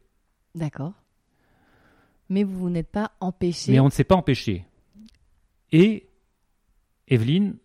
[0.55, 0.93] D'accord.
[2.29, 3.71] Mais vous vous n'êtes pas empêché.
[3.71, 4.65] Mais on ne s'est pas empêché.
[5.71, 6.07] Et
[7.07, 7.57] Evelyne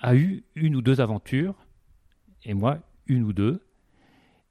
[0.00, 1.54] a eu une ou deux aventures,
[2.44, 3.62] et moi une ou deux,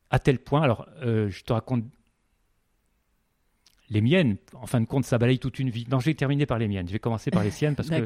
[0.10, 1.86] à tel point, alors euh, je te raconte
[3.94, 5.86] les miennes, en fin de compte ça balaye toute une vie.
[5.90, 8.06] Non, je vais terminer par les miennes, je vais commencer par les siennes parce que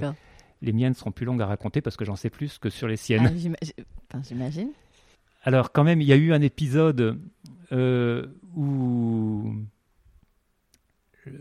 [0.61, 2.97] les miennes seront plus longues à raconter parce que j'en sais plus que sur les
[2.97, 3.31] siennes.
[4.13, 4.71] Ah, J'imagine.
[5.43, 7.19] Alors quand même, il y a eu un épisode
[7.71, 9.53] euh, où
[11.27, 11.31] euh,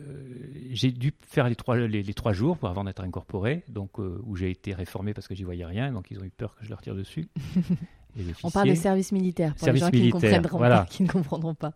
[0.71, 4.21] j'ai dû faire les trois, les, les trois jours pour avant d'être incorporé, donc euh,
[4.25, 6.65] où j'ai été réformé parce que j'y voyais rien, donc ils ont eu peur que
[6.65, 7.29] je leur tire dessus.
[8.43, 8.83] On parle des officiers.
[8.83, 10.79] services militaires pour Service les gens qui ne, militaire, comprendront voilà.
[10.81, 11.73] pas, qui ne comprendront pas.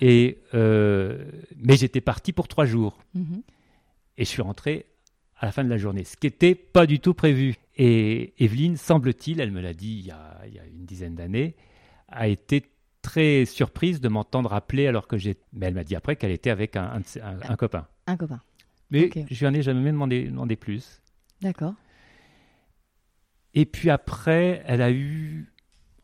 [0.00, 1.24] Et euh,
[1.56, 3.42] mais j'étais parti pour trois jours Mhm.
[4.16, 4.86] et je suis rentré
[5.40, 7.56] à la fin de la journée, ce qui n'était pas du tout prévu.
[7.76, 11.14] Et Evelyne, semble-t-il, elle me l'a dit il y, a, il y a une dizaine
[11.14, 11.54] d'années,
[12.08, 12.64] a été
[13.02, 15.36] très surprise de m'entendre appeler alors que j'ai.
[15.52, 17.86] Mais elle m'a dit après qu'elle était avec un, un de ses- un- un copain.
[18.06, 18.40] Un copain.
[18.90, 21.02] Mais je lui en ai jamais demandé, demandé plus.
[21.42, 21.74] D'accord.
[23.54, 25.52] Et puis après, elle a eu,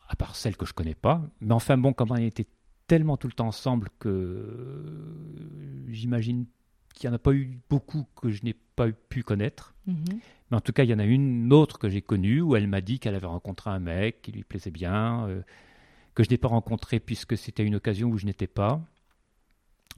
[0.09, 2.47] à part celle que je connais pas, mais enfin bon, comme on était
[2.87, 5.07] tellement tout le temps ensemble que
[5.89, 6.47] j'imagine
[6.95, 9.75] qu'il n'y en a pas eu beaucoup que je n'ai pas pu connaître.
[9.87, 10.21] Mhm.
[10.51, 12.69] Mais en tout cas, il y en a une autre que j'ai connue où elle
[12.69, 15.43] m'a dit qu'elle avait rencontré un mec qui lui plaisait bien, euh,
[16.15, 18.81] que je n'ai pas rencontré puisque c'était une occasion où je n'étais pas.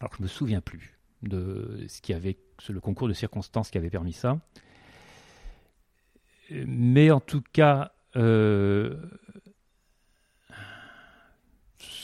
[0.01, 2.39] Alors je me souviens plus de ce qui avait,
[2.69, 4.39] le concours de circonstances qui avait permis ça.
[6.53, 8.97] Euh, Mais en tout cas, euh,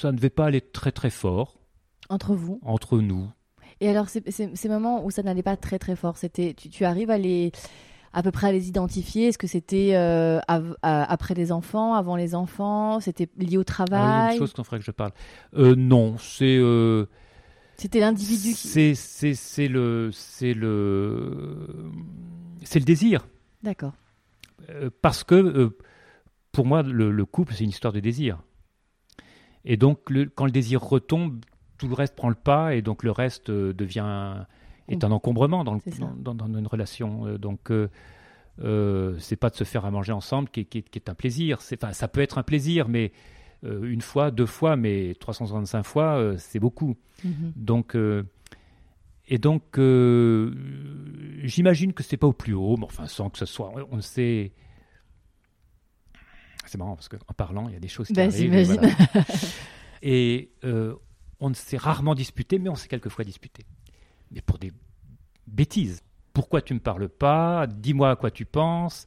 [0.03, 1.57] ça ne devait pas aller très très fort
[2.09, 2.61] Entre vous.
[2.63, 3.29] entre nous.
[3.81, 6.69] Et alors, ces, ces- ces moments où ça n'allait pas très très fort, c'était, tu,
[6.69, 7.51] tu arrives à les,
[8.13, 9.29] à peu près à les identifier?
[9.29, 13.01] Est-ce que c'était euh, à- après les enfants, avant les enfants?
[13.01, 14.33] C'était lié au Ah oui, il y a travail?
[14.35, 15.13] une chose qu'on ferait que je parle.
[15.57, 17.07] Euh, non, c'est euh,
[17.77, 18.69] C'était l'individu qui.
[18.69, 18.95] c'est
[19.69, 21.91] le c'est le
[22.65, 23.27] c'est le désir
[23.63, 23.93] D'accord.
[24.71, 25.77] Euh, parce que euh,
[26.53, 28.39] pour moi le, le couple c'est une histoire de désir
[29.65, 31.39] et donc le- quand le désir retombe
[31.79, 34.45] tout le reste prend le pas et donc le reste euh, devient
[34.89, 36.11] est un encombrement dans, le- C'est ça.
[36.19, 37.89] dans, dans- dans une relation Euh, donc euh,
[38.63, 41.09] euh, c'est pas de se faire à manger ensemble qui est, qui est- qui est
[41.09, 43.13] un plaisir enfin ça peut être un plaisir mais
[43.65, 47.53] euh, une fois deux fois mais 365 fois c'est beaucoup Mhm.
[47.55, 47.97] donc,
[49.29, 49.79] et donc,
[51.45, 54.53] j'imagine que c'est pas au plus haut, mais enfin, sans que ce soit, on sait.
[56.67, 58.55] C'est marrant parce qu'en parlant, il y a des choses qui Bah, arrivent.
[58.55, 58.89] et voilà.
[60.03, 60.95] Et euh,
[61.41, 63.65] on ne s'est rarement disputé, mais on s'est quelquefois disputé.
[64.31, 64.73] Mais pour des
[65.47, 66.03] bêtises.
[66.33, 67.67] pourquoi tu me parles pas?
[67.67, 69.07] Dis-moi à quoi tu penses.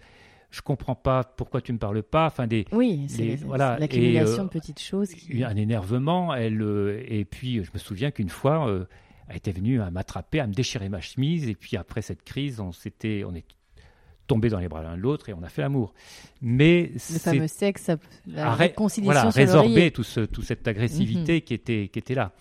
[0.51, 2.27] Je comprends pas pourquoi tu me parles pas.
[2.27, 5.09] Enfin des Oui, c'est voilà, l'accumulation euh, de petites choses.
[5.13, 6.33] qui- un énervement.
[6.33, 8.85] Elle euh, et puis je me souviens qu'une fois, euh,
[9.27, 11.49] elle était venue à m'attraper, à me déchirer ma chemise.
[11.49, 13.43] Et puis après cette crise, on s'était, on est
[14.27, 15.93] tombés dans les bras l'un de l'autre et on a fait l'amour.
[16.41, 17.91] Mais Le fameux sexe,
[18.27, 19.91] la réconciliation voilà, résorber l'oreiller.
[19.91, 20.69] tout ce, toute cette Mhm.
[20.71, 22.31] agressivité qui, était, qui était là.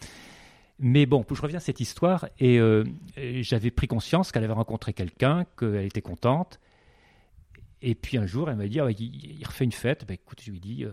[0.81, 2.85] Mais bon, je reviens à cette histoire et euh,
[3.43, 6.59] j'avais pris conscience qu'elle avait rencontré quelqu'un, qu'elle était contente.
[7.83, 10.05] Et puis un jour, elle m'a dit ah, il, il refait une fête.
[10.07, 10.85] Ben, écoute, je lui dis.
[10.85, 10.91] euh,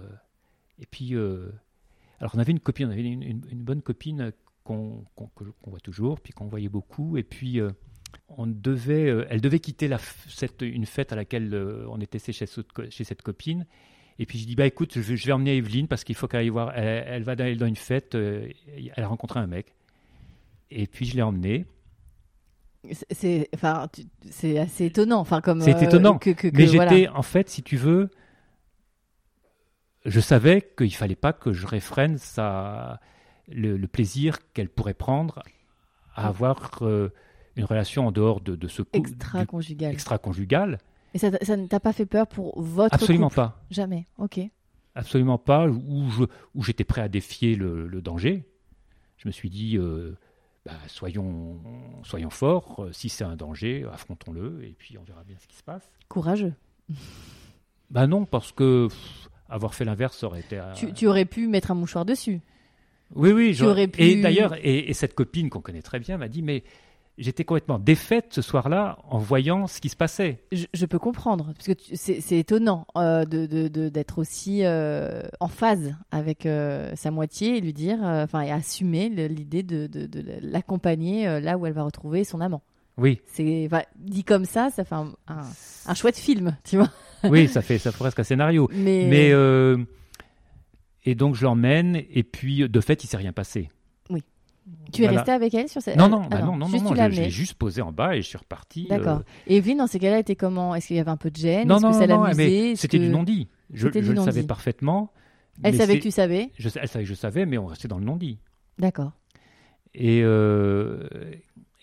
[0.79, 1.49] et puis, euh,
[2.19, 4.31] alors on avait une copine, on avait une, une- une bonne copine
[4.63, 7.17] qu'on qu'on- que- qu'on voit toujours, puis qu'on voyait beaucoup.
[7.17, 7.59] Et puis,
[8.29, 9.97] on devait, euh, elle devait quitter la,
[10.27, 13.65] cette, une fête à laquelle euh, on était chez, chez cette copine.
[14.19, 16.27] Et puis je dis bah écoute, je vais, je vais emmener Evelyne parce qu'il faut
[16.27, 16.71] qu'elle aille voir.
[16.75, 18.15] Elle, elle va dans, dans une fête.
[18.15, 18.47] euh,
[18.95, 19.73] elle a rencontré un mec.
[20.69, 21.65] Et puis je l'ai emmenée.
[23.11, 23.87] C'est- enfin,
[24.29, 25.19] assez étonnant.
[25.19, 28.09] Enfin, comme C'est étonnant, que, que- que- Mais j'étais en fait, si tu veux,
[30.05, 32.99] je savais qu'il fallait pas que je réfrène sa,
[33.47, 35.43] le, le plaisir qu'elle pourrait prendre
[36.15, 37.09] à avoir euh,
[37.55, 39.91] une relation en dehors de, de ce couple extra-conjugal.
[39.93, 40.77] extra-conjugal.
[41.13, 43.61] Et ça, ne t'a pas fait peur pour votre Absolument couple pas.
[43.69, 44.07] Jamais.
[44.17, 44.39] Ok.
[44.95, 46.23] Absolument pas, où je-
[46.55, 48.45] où j'étais prêt à défier le, le danger.
[49.17, 50.15] Je me suis dit, euh,
[50.65, 51.59] bah, soyons,
[52.03, 55.55] soyons forts, euh, si c'est un danger, affrontons-le, et puis on verra bien ce qui
[55.57, 55.91] se passe.
[56.07, 56.53] Courageux.
[57.89, 60.57] Bah non, parce que pff, avoir fait l'inverse, aurait été...
[60.57, 62.39] euh, Tu, tu aurais pu mettre un mouchoir dessus.
[63.13, 63.53] Oui, oui.
[63.53, 66.41] je- aurais pu- Et d'ailleurs, et, et cette copine qu'on connaît très bien m'a dit,
[66.41, 66.63] mais
[67.17, 70.43] j'étais complètement défaite ce soir-là en voyant ce qui se passait.
[70.51, 73.47] Je, je peux comprendre, parce que c'est étonnant euh, de-
[73.89, 79.09] d'être aussi euh, en phase avec euh, sa moitié et lui dire, enfin, et assumer
[79.09, 82.61] l'idée de, de- de l'accompagner là où elle va retrouver son amant.
[82.97, 85.41] Oui, C'est dit comme ça, ça fait un, un,
[85.87, 86.89] un chouette film, tu vois.
[87.23, 88.69] oui, ça fait, ça fait presque un scénario.
[88.73, 89.31] Mais, Mais
[91.03, 93.69] et donc je l'emmène et puis de fait il s'est rien passé.
[94.91, 95.19] Tu es voilà.
[95.21, 97.21] resté avec elle sur cette Non non Ah bah non non juste non, tu je,
[97.21, 98.87] l'ai juste posé en bas et je suis reparti.
[98.87, 99.19] D'accord.
[99.19, 100.75] euh, Et Evelyne, dans ces cas-là, était comment?
[100.75, 101.67] Est-ce qu'il y avait un peu de gêne?
[101.67, 103.47] Non non que ça non, mais c'était que- du non-dit.
[103.73, 105.11] Je, le savais parfaitement.
[105.63, 106.51] Elle savait que tu savais?
[106.57, 108.39] je, elle savait que je savais, mais on restait dans le non-dit.
[108.79, 109.11] D'accord.
[109.93, 111.07] Et, euh,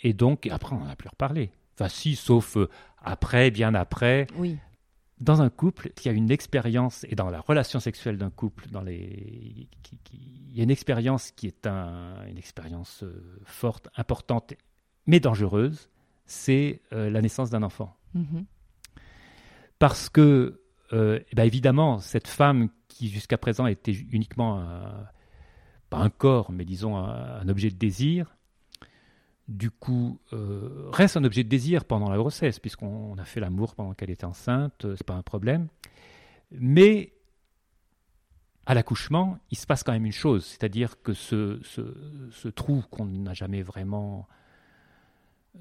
[0.02, 1.50] et donc, après, on n'en a plus reparlé.
[1.74, 2.68] Enfin, si, sauf euh,
[3.02, 4.26] après, bien après.
[4.36, 4.56] Oui.
[5.20, 8.68] Dans un couple, il y a une expérience, et dans la relation sexuelle d'un couple,
[8.70, 9.68] dans les,
[10.12, 14.54] il y a une expérience qui est un- une expérience euh, forte, importante,
[15.06, 15.88] mais dangereuse,
[16.26, 17.96] c'est euh, la naissance d'un enfant.
[18.14, 18.44] Mhm.
[19.78, 20.60] Parce que,
[20.92, 25.04] euh, eh ben, évidemment, cette femme qui jusqu'à présent était uniquement un,
[25.90, 28.36] pas un corps, mais disons un, un objet de désir,
[29.48, 33.74] du coup, euh, reste un objet de désir pendant la grossesse, puisqu'on a fait l'amour
[33.74, 35.68] pendant qu'elle était enceinte, euh, c'est pas un problème.
[36.52, 37.14] Mais
[38.66, 41.80] à l'accouchement, il se passe quand même une chose, c'est-à-dire que ce, ce,
[42.30, 44.28] ce trou qu'on n'a jamais vraiment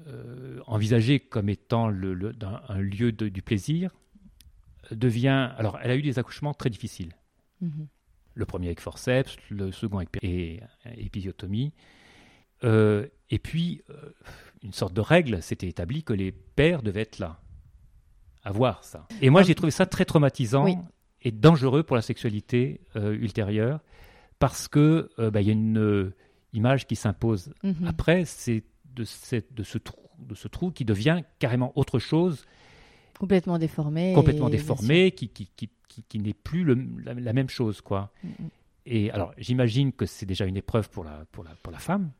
[0.06, 3.90] euh, envisagé comme étant le, le- d'un- un lieu de- du plaisir
[4.90, 5.50] devient.
[5.56, 7.14] Alors, elle a eu des accouchements très difficiles.
[7.62, 7.86] Mhm.
[8.34, 10.10] Le premier avec forceps, le second avec
[10.96, 11.72] épisiotomie.
[12.64, 13.94] Euh, et puis, euh,
[14.62, 17.40] une sorte de règle s'était établie que les pères devaient être là,
[18.42, 19.06] à voir ça.
[19.20, 20.76] Et moi, j'ai trouvé ça très traumatisant Oui.
[21.22, 23.80] et dangereux pour la sexualité euh, ultérieure,
[24.38, 26.12] parce que bah, il y a une
[26.52, 27.86] image qui s'impose Mhm.
[27.86, 32.44] après, c'est de, ce trou, de ce trou qui devient carrément autre chose,
[33.18, 34.12] Complètement déformé.
[34.14, 37.80] complètement déformé, qui, qui, qui, qui, qui n'est plus le- la, la même chose.
[37.80, 38.12] quoi.
[38.24, 38.30] Mhm.
[38.86, 42.10] Et alors, j'imagine que c'est déjà une épreuve pour la, pour la, pour la femme.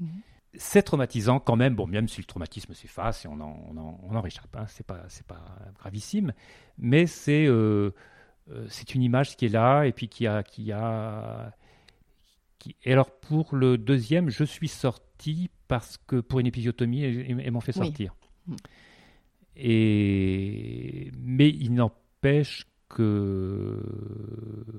[0.00, 0.22] Mhm.
[0.54, 4.00] C'est traumatisant quand même, bon, même si le traumatisme s'efface et on en, on en,
[4.02, 5.44] on en réchappe, hein, c'est pas, pas
[5.78, 6.32] gravissime,
[6.78, 7.90] mais c'est euh,
[8.50, 11.52] euh, c'est une image qui est là et puis qui a, qui a,
[12.58, 17.52] qui- Et alors pour le deuxième, je suis sorti parce que pour une épisiotomie, ils,
[17.52, 18.14] m'ont fait sortir.
[18.46, 18.56] Mm.
[19.56, 23.82] Et mais il n'empêche que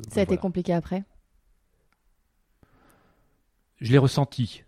[0.10, 1.04] Ça a été compliqué après?
[3.80, 4.64] Je l'ai ressenti.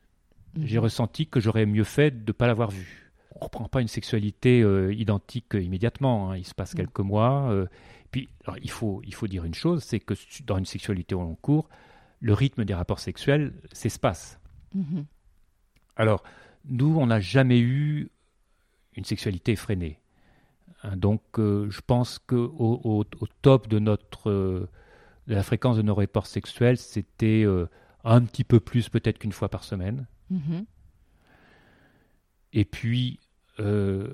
[0.56, 0.66] Mhm.
[0.66, 3.12] J'ai ressenti que j'aurais mieux fait de ne pas l'avoir vu.
[3.36, 6.32] On ne reprend pas une sexualité euh, identique euh, immédiatement.
[6.32, 6.38] hein.
[6.38, 6.78] Il se passe Mm.
[6.78, 7.50] quelques mois.
[7.52, 7.66] euh,
[8.12, 10.14] puis, alors, il, faut, il faut dire une chose, c'est que
[10.46, 11.70] dans une sexualité au long cours,
[12.20, 14.40] le rythme des rapports sexuels s'espace.
[14.76, 15.06] Mhm.
[15.96, 16.24] Alors,
[16.66, 18.10] nous, on n'a jamais eu
[18.98, 20.00] une sexualité effrénée.
[20.84, 22.52] Hein, donc, euh, je pense qu'au
[22.84, 24.68] au, au top de, notre, euh,
[25.28, 27.68] de la fréquence de nos rapports sexuels, c'était euh,
[28.04, 30.06] un petit peu plus peut-être qu'une fois par semaine.
[30.32, 30.66] Mhm.
[32.54, 33.20] Et puis,
[33.60, 34.14] euh,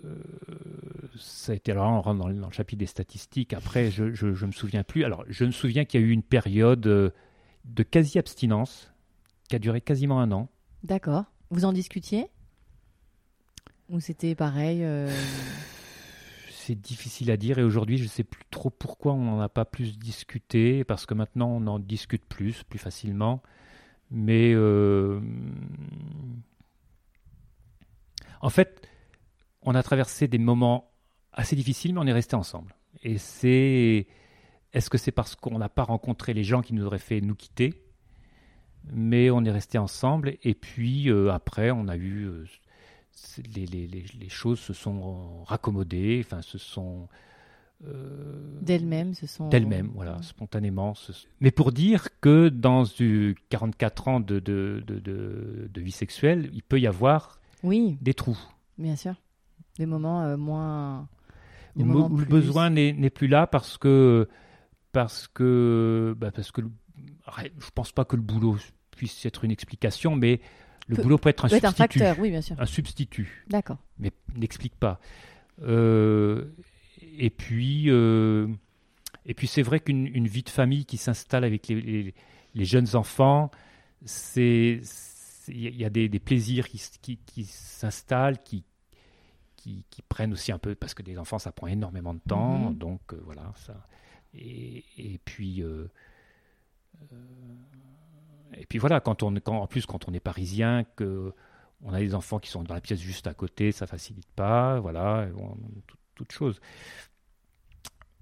[1.17, 3.53] ça a été alors on rentre dans, le chapitre des statistiques.
[3.53, 5.05] Après, je, je, me souviens plus.
[5.05, 7.11] Alors, je me souviens qu'il y a eu une période euh,
[7.65, 8.91] de quasi abstinence
[9.47, 10.49] qui a duré quasiment un an.
[10.83, 11.25] D'accord.
[11.49, 12.27] Vous en discutiez?
[13.89, 15.09] Ou c'était pareil euh,
[16.51, 19.47] C'est difficile à dire et aujourd'hui je ne sais plus trop pourquoi on n'en a
[19.47, 23.41] pas plus discuté parce que maintenant on en discute plus, plus facilement.
[24.11, 24.55] Mais
[28.41, 28.87] en fait,
[29.61, 30.91] on a traversé des moments
[31.33, 32.75] assez difficiles, mais on est resté ensemble.
[33.03, 34.07] Et c'est.
[34.73, 37.35] Est-ce que c'est parce qu'on n'a pas rencontré les gens qui nous auraient fait nous
[37.35, 37.73] quitter?
[38.91, 40.37] Mais on est resté ensemble.
[40.43, 42.25] Et puis euh, après, on a eu.
[42.25, 42.45] Euh,
[43.55, 47.07] les, choses se sont raccommodées, enfin, se sont.
[47.85, 49.49] Euh, d'elles-mêmes, se sont.
[49.49, 50.93] D'elles-mêmes, voilà, spontanément.
[51.41, 52.83] Mais pour dire que dans
[53.49, 57.97] 44 ans de, de, de, vie sexuelle, il peut y avoir oui.
[58.01, 58.39] des trous.
[58.77, 59.15] Bien sûr
[59.77, 61.07] des moments euh, moins.
[61.75, 61.83] où,
[62.17, 64.27] le besoin n'est plus là parce que
[64.91, 68.57] parce que bah parce que je pense pas que le boulot
[68.91, 70.41] puisse être une explication, mais
[70.87, 71.67] le boulot peut être un substitut.
[71.67, 72.55] un facteur, oui, bien sûr.
[72.59, 73.45] Un substitut.
[73.49, 73.77] D'accord.
[73.99, 74.99] Mais n'explique pas.
[75.61, 76.45] Euh,
[77.17, 78.47] et puis, euh,
[79.25, 82.13] et puis c'est vrai qu'une vie de famille qui s'installe avec les,
[82.53, 83.51] les, jeunes enfants,
[84.05, 84.81] c'est
[85.49, 88.63] il y a des, des plaisirs qui, qui, qui s'installent, qui,
[89.55, 92.69] qui, prennent aussi un peu, parce que des enfants, ça prend énormément de temps.
[92.69, 92.77] Mhm.
[92.77, 93.87] Donc euh, voilà, ça.
[94.33, 95.61] Et, et puis.
[95.61, 95.87] Euh,
[97.11, 97.15] euh,
[98.53, 101.33] et puis voilà, quand on, quand, en plus, quand on est parisien, que
[101.83, 104.79] on a des enfants qui sont dans la pièce juste à côté, ça facilite pas,
[104.79, 105.27] voilà,
[106.17, 106.59] toute, chose.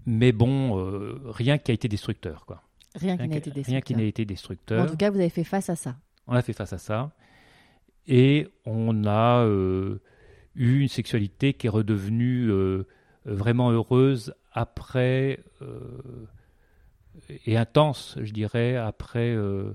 [0.05, 0.75] Mais bon,
[1.31, 2.61] rien qui a été destructeur, quoi.
[2.95, 3.71] Rien, qui n'a été destructeur.
[3.71, 4.83] Rien qui n'a été destructeur.
[4.83, 5.95] En tout cas, vous avez fait face à ça.
[6.27, 7.11] On a fait face à ça.
[8.07, 9.43] Et on a
[10.55, 12.87] eu une sexualité qui est redevenue euh,
[13.25, 16.27] vraiment heureuse après euh,
[17.45, 19.71] et intense, je dirais, après, euh,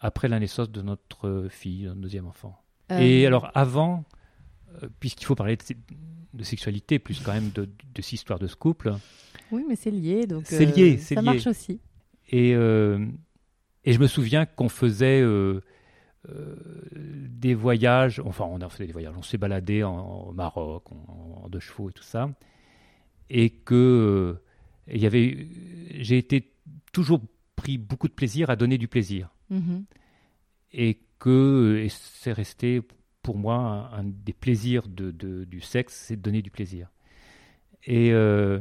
[0.00, 2.60] après la naissance de notre fille, notre deuxième enfant.
[2.90, 4.04] Et alors avant,
[5.00, 5.56] puisqu'il faut parler
[6.34, 8.94] de, sexualité plus quand même de, de, cette histoire de ce couple.
[9.50, 11.80] Oui, mais c'est lié, donc c'est lié, ça marche aussi.
[12.30, 15.22] Et, et je me souviens qu'on faisait
[16.28, 16.56] euh,
[16.90, 21.48] des voyages, enfin on a fait des voyages, on s'est baladé en, au Maroc, en,
[21.48, 22.28] deux chevaux et tout ça,
[23.30, 24.42] et que euh,
[24.92, 25.46] il y avait,
[26.00, 26.52] j'ai été
[26.92, 27.20] toujours
[27.54, 29.84] pris beaucoup de plaisir à donner du plaisir, mm-hmm.
[30.72, 32.82] et que c'est resté
[33.28, 35.10] pour moi un, des plaisirs de,
[35.44, 36.88] du sexe, c'est de donner du plaisir.
[37.84, 38.58] Et, euh,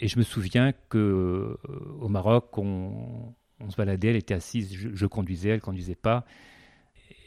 [0.00, 1.56] je me souviens que
[2.00, 6.24] au Maroc, on, on, se baladait, elle était assise, je, je conduisais, elle conduisait pas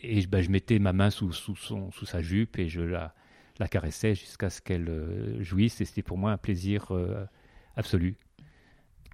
[0.03, 3.13] et bah, je mettais ma main sous, sa jupe et je la,
[3.69, 5.79] caressais jusqu'à ce qu'elle euh, jouisse.
[5.79, 7.25] Et c'était pour moi un plaisir euh,
[7.77, 8.17] absolu.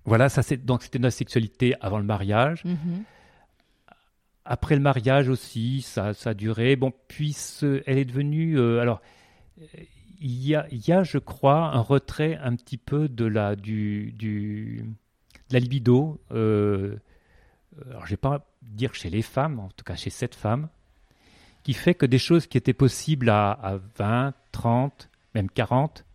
[0.03, 2.63] Voilà, c'est donc c'était notre sexualité avant le mariage.
[2.65, 3.03] Mm-hmm.
[4.43, 6.75] Après le mariage aussi, ça, ça a duré.
[6.75, 7.35] Bon, puis
[7.85, 8.57] elle est devenue.
[8.57, 9.01] Euh, alors,
[10.19, 14.11] il y, a, y a, je crois, un retrait un petit peu de la, du,
[14.13, 14.83] du,
[15.49, 16.21] de la libido.
[16.29, 20.69] alors, je vais pas dire chez les femmes, en tout cas chez cette femme,
[21.63, 26.05] qui fait que des choses qui étaient possibles à, 20, 30, même 40,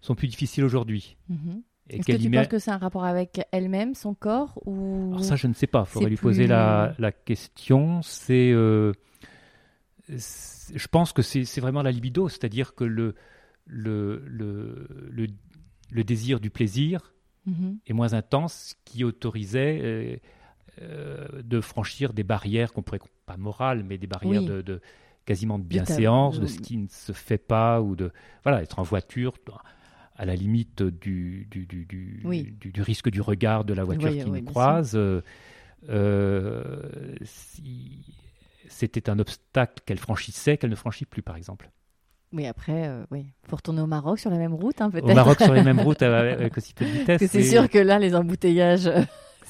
[0.00, 1.16] sont plus difficiles aujourd'hui.
[1.28, 1.62] Mhm.
[1.90, 5.46] Est-ce que tu penses que c'est un rapport avec elle-même, son corps ou ça, je
[5.46, 5.84] ne sais pas.
[5.86, 8.00] Il faudrait lui poser la, question.
[8.02, 8.92] C'est, euh,
[10.08, 13.14] je pense que c'est vraiment la libido, c'est-à-dire que le,
[13.66, 14.86] le, le,
[15.90, 17.12] le, désir du plaisir
[17.46, 17.78] mhm.
[17.86, 20.16] est moins intense, qui autorisait euh,
[20.82, 24.80] euh, de franchir des barrières qu'on pourrait pas morales, mais des barrières de,
[25.26, 28.12] quasiment de bienséance, de ce qui ne se fait pas ou de
[28.44, 29.34] voilà être en voiture
[30.20, 34.42] à la limite du du, du, du, risque du regard de la voiture qui nous
[34.42, 34.92] croise.
[34.94, 35.22] Euh,
[35.88, 36.62] euh,
[38.68, 41.70] c'était un obstacle qu'elle franchissait, qu'elle ne franchit plus, par exemple.
[42.32, 45.08] Mais après, oui, faut retourner au Maroc sur la même route, hein, peut-être.
[45.08, 47.22] Au Maroc sur les mêmes routes avec aussi peu de vitesse.
[47.26, 48.90] c'est sûr que là, les embouteillages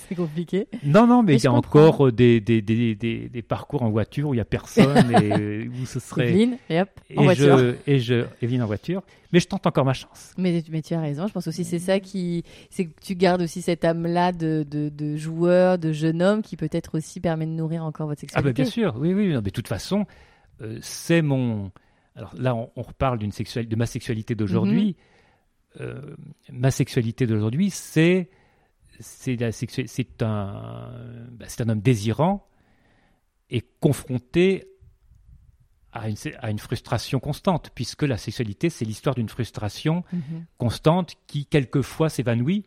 [0.09, 0.67] c'est compliqué.
[0.85, 4.29] Non, non, mais, il y a encore euh, des, des, des, des, parcours en voiture
[4.29, 6.29] où il n'y a personne et où ce serait.
[6.31, 7.59] Evelyne, et hop, en voiture.
[7.59, 9.03] Je, et je, Evelyne en voiture.
[9.33, 10.33] Mais je tente encore ma chance.
[10.39, 12.45] Mais, mais tu as raison, je pense aussi c'est ça qui.
[12.71, 16.57] C'est que tu gardes aussi cette âme-là de, de, de, joueur, de jeune homme qui
[16.57, 18.49] peut-être aussi permet de nourrir encore votre sexualité.
[18.49, 19.29] Ah, bah, bien sûr, oui, oui.
[19.29, 20.07] mais de toute façon,
[20.63, 21.71] euh, c'est mon.
[22.17, 24.97] Alors là, on, reparle d'une sexualité, de ma sexualité d'aujourd'hui.
[25.79, 25.87] Mhm.
[25.87, 26.17] Euh,
[26.51, 28.29] ma sexualité d'aujourd'hui, c'est
[29.01, 32.47] c'est un, bah, c'est un homme désirant
[33.49, 34.67] et confronté
[35.93, 40.45] à une, à une frustration constante, puisque la sexualité, c'est l'histoire d'une frustration Mhm.
[40.57, 42.65] constante qui, quelquefois, s'évanouit,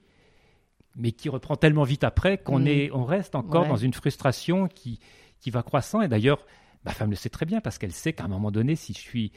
[0.95, 2.67] mais qui reprend tellement vite après qu'on Mhm.
[2.67, 3.69] est, on reste encore Ouais.
[3.69, 4.99] dans une frustration qui,
[5.39, 6.01] qui va croissant.
[6.01, 6.45] Et d'ailleurs,
[6.83, 8.99] ma femme le sait très bien, parce qu'elle sait qu'à un moment donné, si je
[8.99, 9.31] suis,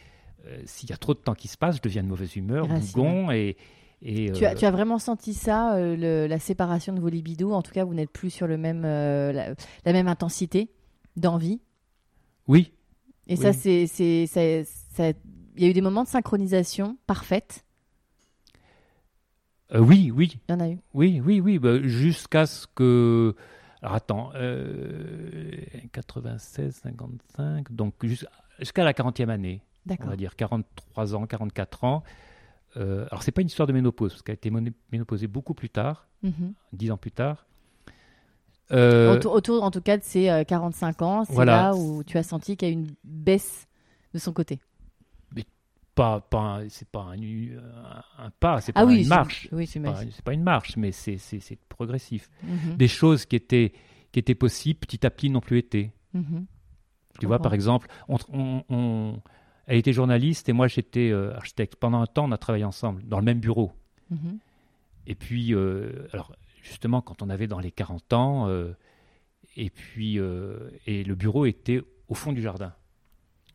[0.47, 2.67] euh, s'il y a trop de temps qui se passe, je deviens de mauvaise humeur,
[2.67, 3.57] bougon, et,
[4.03, 7.09] et Tu, as, euh, tu as vraiment senti ça, euh, le- la séparation de vos
[7.09, 10.71] libidos En tout cas, vous n'êtes plus sur le même, euh, la, la même intensité
[11.17, 11.61] d'envie?
[12.49, 12.73] Oui,
[13.27, 15.13] Et ça, c'est, c'est, ça- ça-
[15.57, 17.65] il y a eu des moments de synchronisation parfaite?
[19.75, 20.79] euh, oui, oui, Il y en a eu?
[20.95, 23.35] Oui, oui, oui, bah, jusqu'à ce que.
[23.83, 25.53] Alors attends, euh,
[25.93, 28.27] 96, 55, donc jus-
[28.59, 32.03] jusqu'à la 40e année, on va dire 43 ans, 44 ans.
[32.77, 34.51] Euh, alors c'est pas une histoire de ménopause, parce qu'elle a été
[34.93, 36.53] ménopausée beaucoup plus tard, Mhm.
[36.73, 37.47] 10 ans plus tard.
[38.73, 41.63] Euh, autour, autour, en tout cas, de euh, 45 ans, c'est Voilà.
[41.71, 43.67] là où tu as senti qu'il y a une baisse
[44.13, 44.59] de son côté.
[45.95, 47.17] pas, pas, un- c'est pas un,
[48.19, 49.49] un- pas, c'est pas Ah oui, une marche.
[49.51, 49.95] Oui, C'est pas,
[50.27, 51.17] pas une marche, mais c'est,
[51.71, 52.29] progressif.
[52.43, 52.77] Mhm.
[52.77, 53.73] Des choses qui étaient,
[54.13, 55.93] qui étaient possibles, petit à petit, n'ont plus été.
[56.13, 56.45] Mhm.
[57.19, 57.45] Tu vois, comprends.
[57.45, 59.23] par exemple, on, on- on-
[59.67, 61.77] elle était journaliste et moi j'étais euh, architecte.
[61.77, 63.73] Pendant un temps, on a travaillé ensemble dans le même bureau.
[64.11, 64.39] Mhm.
[65.07, 68.73] Et puis, euh, alors justement, quand on avait dans les 40 ans, euh,
[69.57, 70.17] et puis
[70.87, 72.75] et le bureau était au fond du jardin.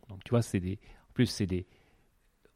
[0.10, 1.66] Donc tu vois, c'est des, en plus c'est des,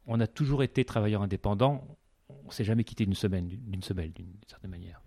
[0.06, 1.86] on a toujours été travailleurs indépendants.
[2.28, 5.00] On s'est jamais quitté d'une semaine, d'une semaine, d'une certaine manière.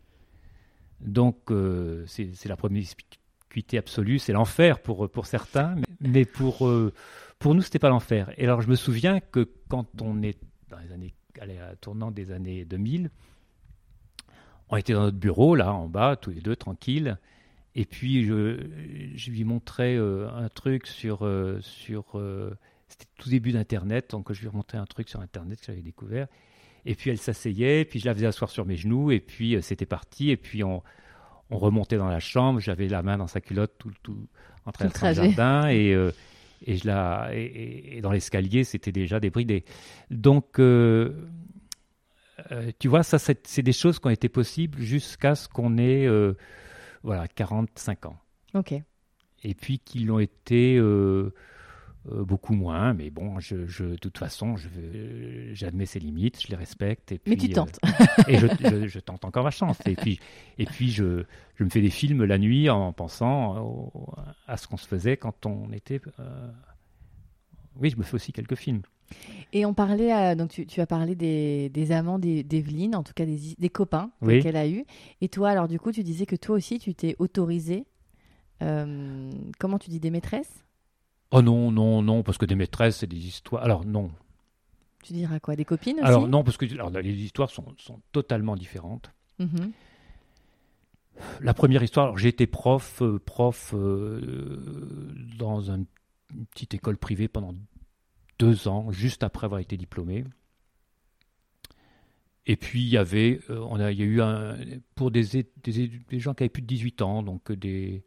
[0.99, 6.67] Donc euh, c'est c'est la promiscuité absolue, c'est l'enfer pour pour certains, mais, mais pour
[6.67, 6.93] euh,
[7.39, 8.31] pour nous c'était pas l'enfer.
[8.37, 10.37] Et alors je me souviens que quand on est
[10.69, 13.09] dans les années, allez, à tournant des années 2000,
[14.69, 17.17] on était dans notre bureau, là, en bas, tous les deux, tranquilles.
[17.75, 18.59] Et puis, je,
[19.15, 21.25] je lui montrais euh, un truc sur.
[21.25, 22.55] euh, sur euh,
[22.87, 26.27] C'était tout début d'Internet, donc je lui montrais un truc sur Internet que j'avais découvert.
[26.85, 29.61] Et puis, elle s'asseyait, puis je la faisais asseoir sur mes genoux, et puis euh,
[29.61, 30.29] c'était parti.
[30.29, 30.83] Et puis, on,
[31.49, 34.27] on remontait dans la chambre, j'avais la main dans sa culotte tout, tout,
[34.65, 35.33] en traversant le trajet.
[35.33, 36.11] jardin, et, euh,
[36.65, 39.65] et, je la, et, dans l'escalier, c'était déjà débridé.
[40.09, 40.59] Donc.
[40.59, 41.13] euh,
[42.51, 46.05] euh, tu vois, ça, c'est des choses qui ont été possibles jusqu'à ce qu'on ait
[46.07, 46.33] euh,
[47.03, 48.17] voilà, 45 ans.
[48.53, 48.73] Ok.
[49.43, 51.33] Et puis qu'ils l'ont été euh,
[52.05, 52.93] beaucoup moins.
[52.93, 54.55] Mais bon, je, je- de toute façon,
[55.53, 57.11] j'admets ses limites, je les respecte.
[57.11, 57.79] Et Mais puis, tu euh, tentes.
[58.27, 59.77] et je, je- je tente encore ma chance.
[59.85, 60.19] Et puis,
[60.57, 61.23] et puis je,
[61.59, 64.13] me fais des films la nuit en pensant au-
[64.47, 66.01] à ce qu'on se faisait quand on était.
[66.19, 66.51] euh,
[67.75, 68.81] Oui, je me fais aussi quelques films.
[69.53, 73.01] Et on parlait, euh, donc tu, tu as parlé des, des amants d'E- d'Evelyne, en
[73.03, 74.39] tout cas des, des copains Oui.
[74.41, 74.85] qu'elle a eu.
[75.21, 77.85] Et toi, alors du coup, tu disais que toi aussi, tu t'es autorisé.
[78.61, 80.63] euh, comment tu dis des maîtresses?
[81.31, 83.63] Oh non, non, non, parce que des maîtresses, c'est des histoires.
[83.63, 84.11] Alors non,
[85.03, 88.01] Tu diras quoi Des copines aussi Alors non, parce que alors, les histoires sont, sont
[88.11, 89.11] totalement différentes.
[89.39, 89.71] Mhm.
[91.41, 95.83] La première histoire, j'ai été prof, euh, prof euh, dans un-
[96.33, 97.53] une petite école privée pendant
[98.39, 100.23] deux ans, juste après avoir été diplômé.
[102.45, 104.57] Et puis il y avait, euh, on a, il y a eu un,
[104.95, 108.03] pour des, gens qui avaient plus de 18 ans, donc des,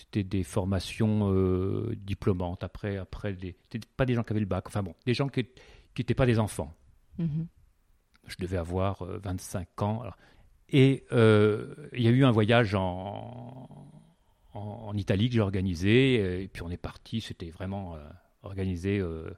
[0.00, 2.64] c'était des formations euh, diplômantes.
[2.64, 3.54] Après, après des,
[3.96, 5.46] pas des gens qui avaient le bac, enfin bon, des gens qui
[5.98, 6.74] n'étaient pas des enfants.
[7.18, 7.46] Mhm.
[8.26, 10.00] Je devais avoir euh, 25 ans.
[10.02, 10.16] Alors,
[10.70, 13.68] et euh, il y a eu un voyage en,
[14.54, 16.42] en, en Italie que j'ai organisé.
[16.42, 17.20] Et puis on est parti.
[17.20, 18.00] C'était vraiment euh,
[18.42, 18.98] organisé.
[18.98, 19.30] euh,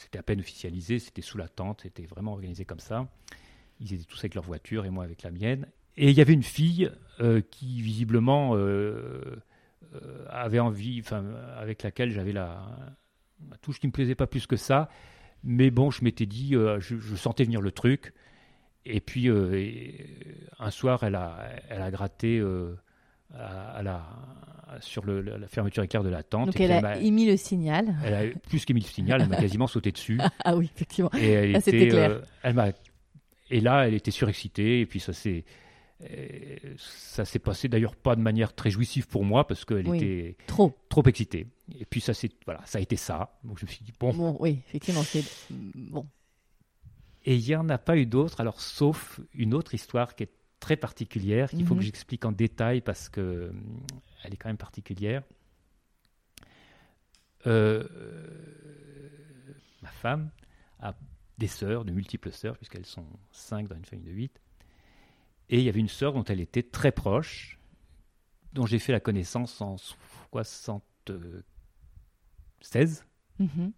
[0.00, 0.98] c'était à peine officialisé.
[0.98, 1.82] C'était sous la tente.
[1.82, 3.06] C'était vraiment organisé comme ça.
[3.80, 5.66] Ils étaient tous avec leur voiture et moi avec la mienne.
[5.96, 6.90] Et il y avait une fille
[7.20, 9.20] euh, qui visiblement euh,
[9.94, 11.24] euh, avait envie, enfin
[11.58, 12.62] avec laquelle j'avais la,
[13.50, 14.88] la touche qui me plaisait pas plus que ça.
[15.44, 18.14] Mais bon, je m'étais dit, je, je sentais venir le truc.
[18.86, 20.06] Et puis, et,
[20.58, 21.38] un soir, elle a,
[21.68, 22.42] elle a gratté
[23.34, 24.02] à, à la,
[24.80, 26.46] sur le, la fermeture éclair de la tente.
[26.46, 27.94] Donc et elle a émis le signal.
[28.04, 30.18] elle a plus qu'émis le signal, elle m'a quasiment sauté dessus.
[30.44, 31.10] Ah oui, effectivement.
[31.18, 32.10] Et elle c'était était, clair.
[32.10, 32.68] euh, elle m'a,
[33.50, 34.80] et là, elle était surexcitée.
[34.80, 35.44] Et puis ça s'est,
[36.76, 39.98] ça s'est passé d'ailleurs pas de manière très jouissive pour moi parce qu'elle Oui.
[39.98, 40.76] était Trop.
[40.88, 41.46] trop excitée.
[41.78, 43.38] Et puis ça c'est, voilà, ça a été ça.
[43.44, 44.12] Donc je me suis dit bon.
[44.12, 46.06] Bon, oui, effectivement, c'est bon.
[47.24, 50.32] Et il n'y en a pas eu d'autres, alors sauf une autre histoire qui est
[50.60, 51.80] très particulière, qu'il faut Mhm.
[51.80, 53.80] que j'explique en détail parce que hum,
[54.24, 55.22] elle est quand même particulière.
[57.46, 57.86] Euh,
[59.82, 60.30] ma femme
[60.80, 60.94] a
[61.38, 64.40] des sœurs, de multiples sœurs, puisqu'elles sont cinq dans une famille de huit.
[65.50, 67.58] Et il y avait une sœur dont elle était très proche,
[68.52, 71.42] dont j'ai fait la connaissance en 74
[72.60, 73.04] 16,
[73.38, 73.72] Mhm.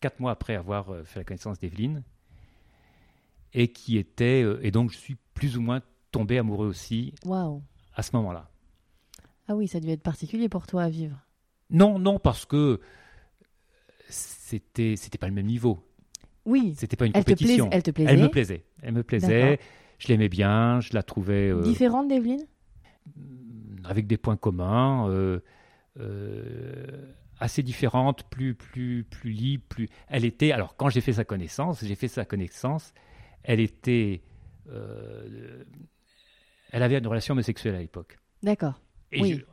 [0.00, 2.02] quatre mois après avoir euh, fait la connaissance d'Evelyne,
[3.54, 5.80] et qui était, euh, et donc je suis plus ou moins
[6.10, 7.14] tombé amoureux aussi
[7.94, 8.50] à ce moment-là.
[9.48, 11.16] Ah oui, ça devait être particulier pour toi à vivre.
[11.70, 12.80] Non, non, parce que
[14.08, 15.82] c'était, c'était pas le même niveau.
[16.44, 16.74] Oui.
[16.76, 17.66] C'était pas une Elle te, compétition.
[17.68, 18.12] plaisait, elle te plaisait.
[18.12, 18.64] Elle me plaisait.
[18.82, 19.60] Elle me plaisait.
[19.98, 20.80] Je l'aimais bien.
[20.80, 22.46] Je la trouvais euh, Différente d'Evelyne?
[23.84, 25.40] avec des points communs, euh,
[26.00, 29.88] euh, assez différente, plus plus plus libre, plus.
[30.08, 30.52] Elle était.
[30.52, 32.94] Alors quand j'ai fait sa connaissance, j'ai fait sa connaissance.
[33.42, 34.22] Elle était.
[36.70, 38.18] elle avait une relation homosexuelle à l'époque.
[38.42, 38.80] D'accord.
[39.12, 39.44] Et Oui,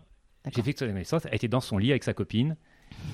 [0.56, 1.26] j'ai fait sa connaissance.
[1.26, 2.56] Elle était dans son lit avec sa copine,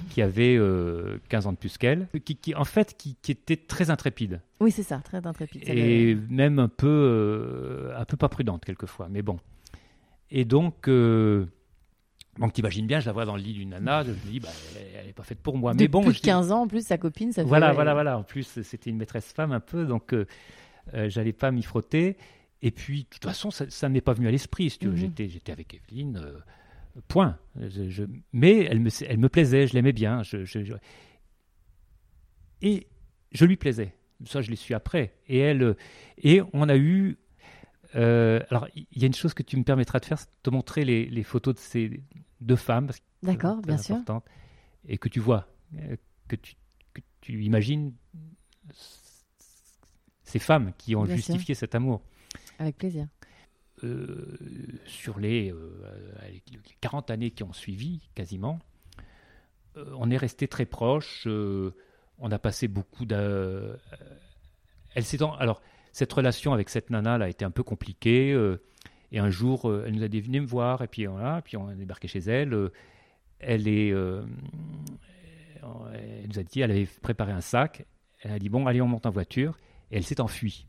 [0.10, 3.58] qui avait euh, 15 ans de plus qu'elle, qui, qui, en fait qui, qui était
[3.58, 4.42] très intrépide.
[4.60, 5.66] Oui, c'est ça, très intrépide.
[5.66, 9.40] ça et le- même un peu, euh, un peu pas prudente quelquefois, mais bon.
[10.32, 11.46] Et donc, euh,
[12.40, 14.50] donc t'imagines bien, je la vois dans le lit d'une nana, je me dis, bah,
[15.00, 15.74] elle n'est pas faite pour moi.
[15.74, 17.48] de mais bon, plus de je- 15 ans, en plus, sa copine, ça fait...
[17.48, 18.18] voilà, voilà, voilà.
[18.18, 20.26] En plus, c'était une maîtresse femme un peu, donc euh,
[20.94, 22.18] euh, j'allais pas m'y frotter.
[22.64, 24.70] Et puis, de toute façon, ça, ne m'est pas venu à l'esprit.
[24.72, 24.94] Si tu veux.
[24.94, 24.98] Mhm.
[24.98, 26.40] J'étais, j'étais avec Evelyne, euh,
[27.08, 27.38] point.
[27.60, 30.24] Je- je- mais elle me, elle me plaisait, je l'aimais bien.
[30.24, 30.46] Je,
[32.62, 32.88] Et
[33.32, 33.94] je lui plaisais.
[34.26, 35.14] Ça, je l'ai su après.
[35.28, 35.76] Et elle,
[36.18, 37.18] et on a eu.
[37.96, 40.32] euh, alors, il y a une chose que tu me permettras de faire, c'est de
[40.44, 42.02] te montrer les, les photos de ces
[42.42, 42.90] deux femmes.
[43.24, 43.98] D'accord, bien sûr.
[44.88, 45.96] Et que tu vois, euh,
[46.28, 46.56] que tu,
[46.94, 47.94] que tu imagines
[50.24, 51.26] ces femmes qui ont Bien sûr.
[51.34, 52.02] justifié cet amour.
[52.60, 53.08] Avec plaisir.
[53.84, 54.38] Euh,
[54.88, 55.70] sur les, euh,
[56.32, 56.42] les
[56.82, 58.60] 40 années qui ont suivi, quasiment,
[59.78, 61.26] euh, on est resté très proches.
[61.28, 61.76] euh,
[62.18, 63.16] on a passé beaucoup de.
[63.16, 63.78] euh,
[64.96, 65.04] elle
[65.40, 65.62] Alors,
[65.92, 68.32] cette relation avec cette nana là, a été un peu compliquée.
[68.34, 68.58] euh,
[69.12, 70.82] et un jour, euh, elle nous a dit venez me voir.
[70.82, 72.54] Et puis, voilà, puis on a débarqué chez elle.
[72.54, 72.72] euh,
[73.40, 73.92] elle est.
[73.92, 74.24] euh,
[75.94, 77.86] elle nous a dit elle avait préparé un sac.
[78.22, 79.58] Elle a dit bon, allez, on monte en voiture.
[79.92, 80.66] Et elle s'est enfuie.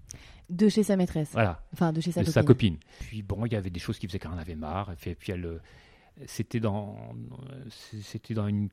[0.50, 1.30] De chez sa maîtresse.
[1.32, 2.32] Voilà Enfin, de chez sa de copine.
[2.32, 2.76] sa copine.
[3.00, 4.92] Puis bon, il y avait des choses qui faisaient qu'elle en avait marre.
[5.06, 5.58] Et puis, elle, euh,
[6.26, 6.96] c'était dans,
[8.02, 8.68] c'était dans une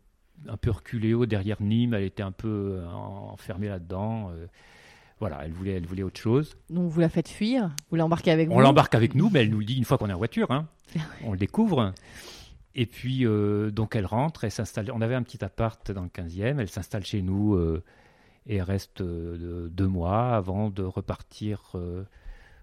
[0.48, 1.94] un peu reculé haut derrière Nîmes.
[1.94, 4.30] Elle était un peu euh, enfermée là-dedans.
[4.32, 4.48] euh,
[5.20, 6.58] voilà, elle voulait, elle voulait autre chose.
[6.70, 9.50] Donc, vous la faites fuir Vous l'embarquez avec vous On l'embarque avec nous, mais elle
[9.50, 10.52] nous le dit une fois qu'on est en voiture.
[10.52, 10.68] hein.
[11.24, 11.94] On le découvre.
[12.76, 14.92] Et puis, euh, donc, elle rentre, elle s'installe.
[14.94, 16.60] On avait un petit appart dans le 15e.
[16.60, 17.82] Elle s'installe chez nous euh,
[18.48, 22.04] et reste euh, de- deux mois avant de repartir euh,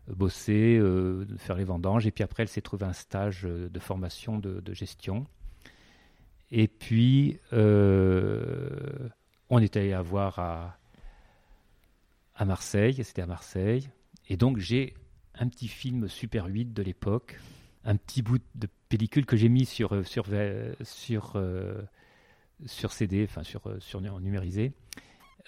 [0.08, 2.06] bosser, euh, faire les vendanges.
[2.06, 5.26] Et puis après, elle s'est trouvée un stage de formation de, gestion.
[6.50, 7.58] Et puis, on
[9.58, 10.78] est allé la voir à,
[12.36, 13.02] à Marseille.
[13.04, 13.88] C'était à Marseille.
[14.28, 14.94] Et donc, j'ai
[15.34, 17.38] un petit film Super 8 de l'époque,
[17.84, 20.26] un petit bout de pellicule que j'ai mis sur, sur,
[20.82, 21.42] sur,
[22.66, 24.72] sur CD, enfin sur, sur nu- numérisé,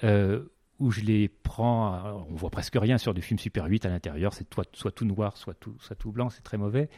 [0.02, 0.42] euh,
[0.80, 4.32] où je les prends, on voit presque rien sur du film Super 8 à l'intérieur,
[4.34, 6.88] c'est soit, tout noir, soit tout, soit tout blanc, c'est très mauvais.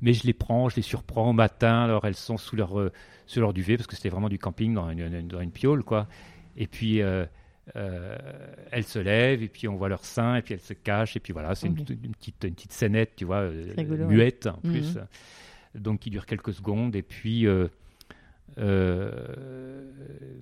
[0.00, 2.90] Mais je les prends, je les surprends au matin, alors elles sont sous leur, euh,
[3.26, 6.08] sous leur duvet, parce que c'était vraiment du camping dans une, dans une piole, quoi.
[6.56, 7.24] Et puis, euh,
[7.76, 8.16] euh,
[8.72, 11.20] elles se lèvent, et puis on voit leur sein, et puis elles se cachent, et
[11.20, 14.70] puis voilà, c'est une, une petite, une petite scénette, tu vois, rigolo, muette en Mhm.
[14.72, 14.98] plus,
[15.76, 17.46] donc qui dure quelques secondes, et puis,
[18.58, 19.84] euh,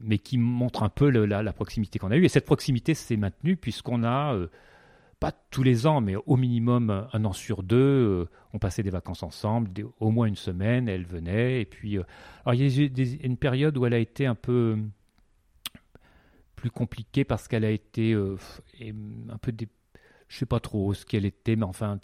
[0.02, 2.24] mais qui montre un peu la, proximité qu'on a eue.
[2.24, 4.48] Et cette proximité s'est maintenue puisqu'on a, euh,
[5.20, 8.90] pas tous les ans, mais au minimum un an sur deux, euh, on passait des
[8.90, 11.60] vacances ensemble, au moins une semaine, elle venait.
[11.60, 11.98] Et puis,
[12.44, 14.78] alors il y a une période où elle a été un peu
[16.56, 19.68] plus compliquée parce qu'elle a été un peu, des,
[20.28, 21.98] je sais pas trop ce qu'elle était, mais enfin,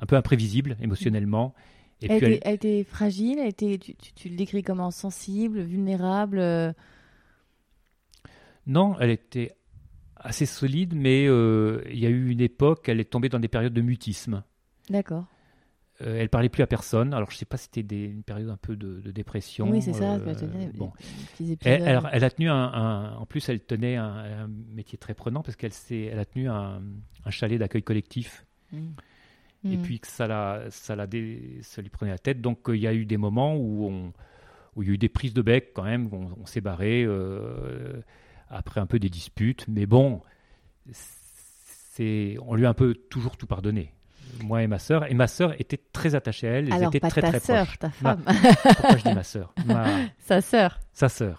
[0.00, 1.54] un peu imprévisible émotionnellement.
[2.02, 4.90] Et Elle, puis était, elle était fragile, elle était, tu, tu- tu le décris comment
[4.90, 6.38] sensible, vulnérable.
[6.38, 6.72] euh,
[8.66, 9.56] Non, elle était
[10.16, 13.48] assez solide, mais euh, il y a eu une époque, elle est tombée dans des
[13.48, 14.42] périodes de mutisme.
[14.90, 15.26] D'accord.
[16.00, 17.12] Euh, elle parlait plus à personne.
[17.12, 19.68] Alors je sais pas si c'était une période un peu de, de dépression.
[19.68, 20.14] Oui, c'est ça.
[20.14, 20.34] euh,
[20.74, 20.92] bon.
[21.40, 21.58] épisodes.
[21.64, 25.14] Elle, elle- elle a tenu un, un- en plus elle tenait un, un métier très
[25.14, 26.80] prenant parce qu'elle elle a tenu un,
[27.24, 28.44] un chalet d'accueil collectif
[29.64, 29.82] Et Mm.
[29.82, 32.40] puis que ça la, ça la dé- ça lui prenait la tête.
[32.40, 34.12] Donc euh, il y a eu des moments où on,
[34.76, 36.08] où il y a eu des prises de bec quand même.
[36.12, 38.00] On, on s'est barré euh,
[38.48, 40.20] après un peu des disputes, mais bon,
[40.92, 43.92] c'est, on lui a un peu toujours tout pardonné.
[44.44, 46.66] Moi et ma sœur, et ma sœur était très attachée à elle.
[46.66, 47.78] Elles Alors, étaient pas très ta très sœur, proches.
[47.78, 48.22] ta Ma- femme.
[48.62, 49.54] Pourquoi je dis ma sœur?
[49.66, 50.78] Ma- Sa sœur.
[50.92, 51.38] Sa sœur.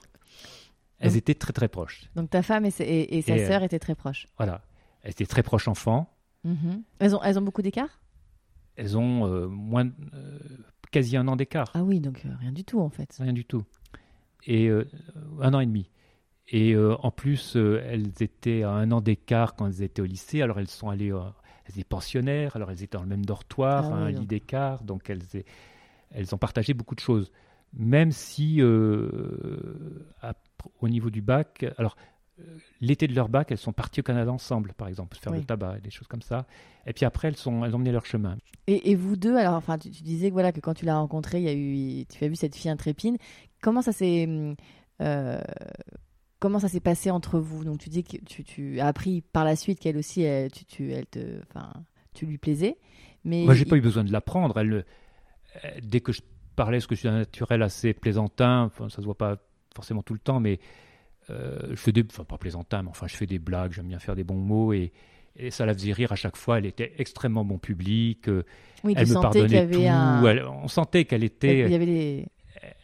[0.99, 2.09] Elles Donc- étaient très très proches.
[2.15, 4.27] Donc ta femme et, sa- et- et sa Et, euh, sœur étaient très proches.
[4.37, 4.61] Voilà.
[5.03, 6.11] Elles étaient très proches enfants.
[6.43, 6.83] Mhm.
[6.99, 8.01] Elles, ont, elles ont beaucoup d'écart?
[8.79, 10.39] Elles ont euh, moins, euh,
[10.89, 11.69] quasi un an d'écart.
[11.73, 13.13] Ah oui, donc euh, rien du tout en fait.
[13.19, 13.65] Rien du tout.
[14.47, 14.69] Et
[15.41, 15.89] un an et demi.
[16.47, 20.41] Et en plus, elles étaient à un an d'écart quand elles étaient au lycée.
[20.41, 21.13] Alors elles sont allées,
[21.65, 22.55] elles étaient pensionnaires.
[22.55, 24.81] Alors elles étaient dans le même dortoir, ah un lit d'écart.
[24.83, 25.23] Donc elles,
[26.11, 27.33] elles ont partagé beaucoup de choses.
[27.73, 29.09] Même si au
[30.87, 31.97] niveau du bac, alors
[32.81, 35.77] l'été de leur bac, elles sont parties au Canada ensemble, par exemple, faire le tabac
[35.77, 36.45] et des choses comme ça.
[36.85, 38.37] Et puis après, elles, sont, elles ont mené leur chemin.
[38.67, 41.43] Et, vous deux, alors, enfin, tu, disais que, voilà, que quand tu l'as rencontrée, il
[41.43, 43.17] y a eu, tu as vu cette fille intrépide.
[43.61, 44.27] Comment ça s'est.
[45.01, 45.41] Euh,
[46.39, 47.63] comment ça s'est passé entre vous?
[47.63, 50.65] Donc, tu dis que tu, tu, as appris par la suite qu'elle aussi, elle, tu,
[50.65, 51.71] tu, elle te, enfin,
[52.13, 52.77] tu lui plaisais.
[53.23, 54.57] Mais Moi, j'ai pas eu besoin de l'apprendre.
[54.57, 54.85] Elle,
[55.83, 56.21] dès que je
[56.55, 59.37] parlais, ce que je suis un naturel assez plaisantin, enfin, ça se voit pas
[59.75, 60.88] forcément tout le temps, mais euh,
[61.69, 64.15] je fais des, enfin pas plaisantin, mais enfin je fais des blagues, j'aime bien faire
[64.15, 64.91] des bons mots et,
[65.51, 66.57] ça la faisait rire à chaque fois.
[66.57, 68.27] Elle était extrêmement bon public.
[68.27, 68.43] Euh,
[68.83, 69.79] elle me pardonnait tout.
[69.81, 71.61] on sentait qu'elle était.
[71.61, 72.25] Il y avait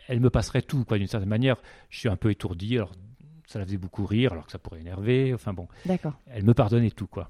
[0.07, 1.57] Elle me passerait tout, quoi, d'une certaine manière.
[1.89, 2.93] Je suis un peu étourdi, alors
[3.47, 5.33] ça la faisait beaucoup rire, alors que ça pourrait énerver.
[5.33, 5.67] Enfin bon.
[5.85, 6.13] D'accord.
[6.27, 7.29] Elle me pardonnait tout, quoi.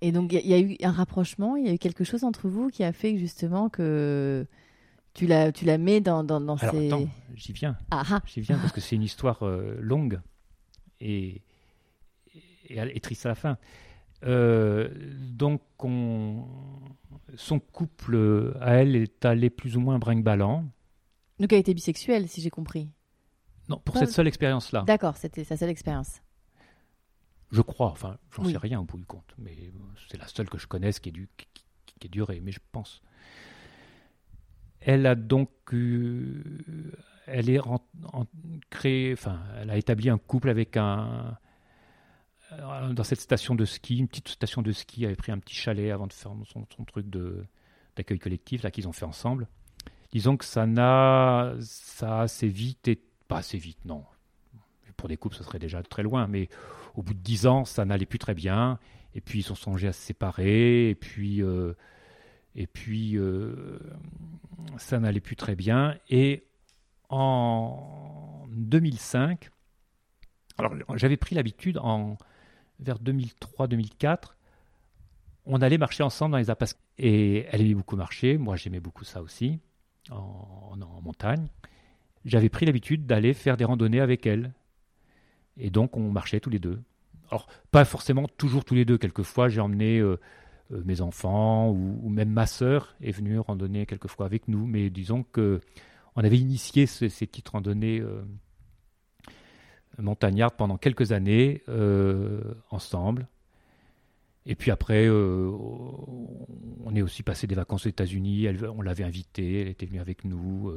[0.00, 2.48] Et donc il y, a eu un rapprochement, il y a eu quelque chose entre
[2.48, 4.44] vous qui a fait justement que
[5.14, 7.76] tu la, tu la mets dans, dans, dans alors, Attends, j'y viens.
[7.92, 8.20] Ah, ah.
[8.26, 10.20] J'y viens parce que c'est une histoire euh, longue
[11.02, 11.42] et,
[12.68, 13.58] et, triste à la fin.
[14.24, 14.88] Euh,
[15.30, 16.44] donc, on,
[17.34, 20.64] son couple à elle est allé plus ou moins brinque-ballant.
[21.38, 22.88] Donc, elle était bisexuelle, si j'ai compris.
[23.68, 24.82] Non, pour cette seule expérience-là.
[24.86, 26.20] D'accord, c'était sa seule expérience.
[27.50, 29.56] Je crois, enfin, j'en sais rien au bout du compte, mais
[30.08, 31.46] c'est la seule que je connaisse qui est, du, qui,
[31.98, 33.02] qui est durée, mais je pense.
[34.80, 36.92] Elle a donc eu,
[37.26, 41.36] elle est enfin, elle a établi un couple avec un
[42.92, 45.54] dans cette station de ski, une petite station de ski, elle avait pris un petit
[45.54, 47.44] chalet avant de faire son, truc de
[47.96, 49.48] d'accueil collectif là qu'ils ont fait ensemble.
[50.12, 52.88] Disons que ça n'a ça assez vite
[53.28, 54.04] pas assez vite, non.
[54.96, 56.48] Pour des couples, ce serait déjà très loin, mais
[56.94, 58.78] au bout de dix ans, ça n'allait plus très bien.
[59.14, 60.90] Et puis ils ont songé à se séparer.
[60.90, 61.74] Et puis euh,
[62.54, 63.78] et puis euh,
[64.76, 65.96] ça n'allait plus très bien.
[66.10, 66.46] Et
[67.12, 69.50] en 2005,
[70.58, 72.16] alors j'avais pris l'habitude en
[72.80, 74.34] vers 2003-2004,
[75.44, 76.78] on allait marcher ensemble dans les apasques.
[76.98, 79.60] Et elle aimait beaucoup marcher, moi j'aimais beaucoup ça aussi,
[80.10, 81.48] en, montagne.
[82.24, 84.52] J'avais pris l'habitude d'aller faire des randonnées avec elle.
[85.58, 86.80] Et donc on marchait tous les deux.
[87.30, 90.18] Alors pas forcément toujours tous les deux, quelquefois j'ai emmené euh,
[90.72, 95.24] euh, mes enfants ou, même ma sœur est venue randonner quelquefois avec nous, mais disons
[95.24, 95.60] que
[96.16, 98.22] on avait initié ces petites randonnées euh,
[99.98, 103.28] montagnardes pendant quelques années euh, ensemble.
[104.44, 105.50] Et puis après, euh,
[106.84, 108.48] on est aussi passé des vacances aux États-Unis.
[108.76, 110.72] On l'avait invitée, elle était venue avec nous,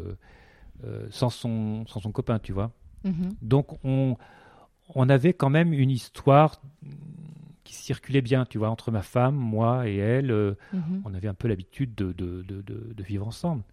[1.10, 2.72] sans, son, sans son copain, tu vois.
[3.06, 3.32] Mm-hmm.
[3.42, 4.18] Donc on,
[4.94, 6.62] on avait quand même une histoire
[7.64, 10.30] qui circulait bien, tu vois, entre ma femme, moi et elle.
[10.32, 11.02] Mm-hmm.
[11.04, 13.64] On avait un peu l'habitude de, de, de, de, vivre ensemble.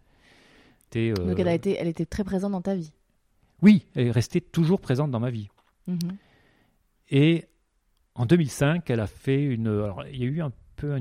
[0.97, 2.93] Euh, Donc elle, a été, elle était très présente dans ta vie
[3.63, 5.49] Oui, elle est restée toujours présente dans ma vie.
[5.87, 6.17] Mhm.
[7.11, 7.47] Et
[8.15, 9.69] en 2005, elle a fait une.
[9.69, 10.99] Alors, il y a eu un peu.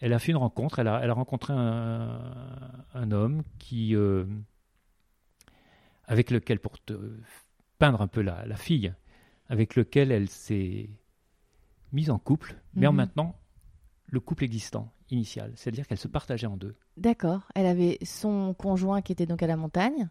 [0.00, 0.78] elle a fait une rencontre.
[0.78, 2.20] Elle a, elle a rencontré un,
[2.94, 4.24] un homme qui, euh,
[6.04, 6.94] avec lequel, pour te
[7.78, 8.92] peindre un peu la, la fille,
[9.48, 10.90] avec lequel elle s'est
[11.92, 12.96] mise en couple, mais en mhm.
[12.96, 13.36] maintenant
[14.14, 16.76] le couple existant initial, c'est-à-dire qu'elle se partageait en deux.
[16.96, 17.48] D'accord.
[17.54, 20.08] Elle avait son conjoint qui était donc à la montagne.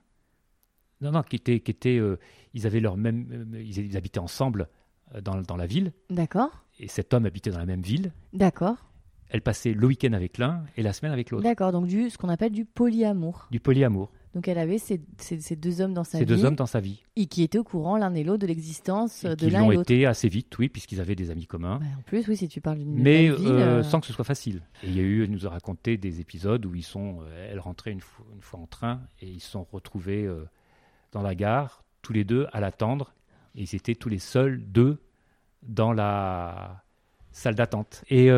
[1.01, 2.20] Non, non, qui était, qui était, euh,
[2.54, 4.68] ils avaient leur même, euh, ils, habitaient ensemble
[5.16, 5.93] euh, dans, dans la ville.
[6.10, 6.66] D'accord.
[6.80, 8.12] Et cet homme habitait dans la même ville.
[8.34, 8.78] D'accord.
[9.30, 11.43] Elle passait le week-end avec l'un et la semaine avec l'autre.
[11.43, 13.47] D'accord, donc du ce qu'on appelle du polyamour.
[13.51, 14.12] Du polyamour.
[14.34, 14.99] Donc elle avait ces,
[15.55, 16.23] deux hommes dans sa vie.
[16.23, 17.03] Ces deux hommes dans sa vie.
[17.15, 19.71] Et qui étaient au courant l'un et l'autre de l'existence de l'un et l'autre.
[19.71, 21.75] Ils l'ont été assez vite, oui, puisqu'ils avaient des amis communs.
[21.75, 24.25] en plus, oui, si tu parles d'une Mais ville, euh, euh, sans que ce soit
[24.25, 24.61] facile.
[24.81, 27.49] Et il y a eu, elle nous a raconté des épisodes où ils sont, euh,
[27.51, 30.27] elle rentrait une fois, une fois, en train et ils se sont retrouvés
[31.11, 33.13] dans la gare, tous les deux à l'attendre.
[33.55, 34.97] Et ils étaient tous les seuls, deux,
[35.61, 36.84] dans la
[37.31, 38.03] salle d'attente.
[38.09, 38.29] Et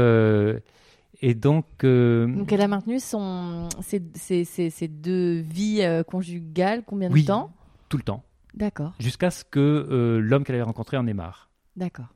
[1.21, 7.21] et donc, euh, donc elle a maintenu son, ses, deux vies euh, conjugales combien de
[7.21, 7.51] temps?
[7.89, 8.23] Tout le temps.
[8.53, 8.93] D'accord.
[8.99, 11.49] Jusqu'à ce que euh, l'homme qu'elle avait rencontré en ait marre.
[11.75, 12.13] D'accord.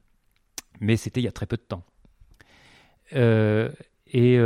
[0.80, 1.84] Mais c'était il y a très peu de temps.
[3.12, 4.38] et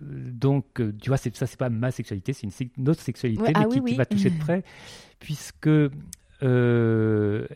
[0.00, 3.96] donc, tu vois, ça, c'est pas ma sexualité, c'est une, autre sexualité, mais ah qui,
[3.96, 4.62] m'a touché de près,
[5.18, 5.68] puisque
[6.42, 7.46] en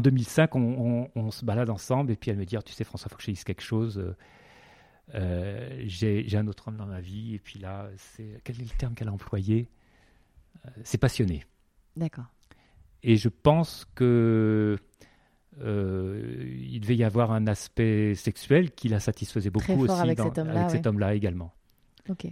[0.00, 3.12] 2005, on, se balade ensemble, et puis elle me dit ah, Tu sais, François, il
[3.12, 4.02] faut que je dise quelque chose.
[5.14, 8.76] Euh, j'ai un autre homme dans ma vie, et puis là, c'est quel est le
[8.78, 9.68] terme qu'elle a employé?
[10.84, 11.44] C'est passionné.
[11.96, 12.26] D'accord.
[13.02, 14.78] Et je pense que
[15.60, 20.00] euh, il devait y avoir un aspect sexuel qui la satisfaisait beaucoup Très fort aussi
[20.00, 20.68] avec dans- cet homme-là, ouais.
[20.70, 21.52] cet homme-là également,
[22.08, 22.26] Ok.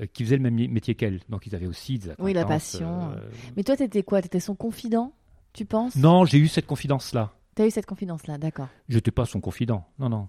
[0.00, 1.20] euh, qui faisait le même métier qu'elle.
[1.28, 3.12] Donc ils avaient aussi des Oui, la passion.
[3.12, 4.22] euh, Mais toi, t'étais quoi?
[4.22, 5.12] T'étais son confident,
[5.52, 5.94] tu penses?
[5.96, 7.32] Non, j'ai eu cette confidence-là.
[7.54, 8.68] T'as eu cette confidence-là, d'accord.
[8.88, 9.86] Je n'étais pas son confident.
[9.98, 10.28] Non, non.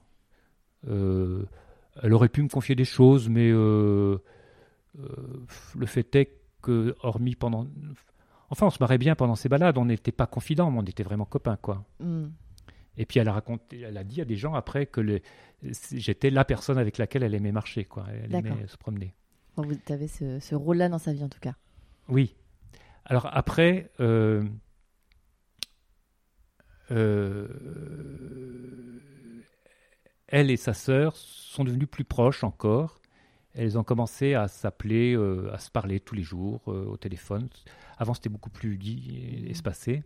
[0.90, 1.46] Euh,
[2.02, 4.18] elle aurait pu me confier des choses, mais euh,
[5.00, 7.68] euh, le fait est que, hormis pendant.
[8.50, 9.78] Enfin, on se marrait bien pendant ces balades.
[9.78, 11.86] On n'était pas confidents, mais on était vraiment copains, quoi.
[12.00, 12.28] Hmm.
[12.98, 15.22] Et puis elle a raconté, elle a dit à des gens après que
[15.92, 18.06] j'étais la personne avec laquelle elle aimait marcher, quoi.
[18.24, 19.16] Elle aimait se promener.
[19.56, 21.56] Bon, vous avez ce, ce rôle-là dans sa vie, en tout cas.
[22.08, 22.36] Oui.
[23.06, 24.44] Alors après, euh,
[26.92, 27.48] euh,
[30.34, 33.00] elle et sa sœur sont devenues plus proches encore.
[33.54, 37.48] Elles ont commencé à s'appeler, euh, à se parler tous les jours euh, au téléphone.
[38.00, 40.02] Avant, c'était beaucoup plus dit et espacé.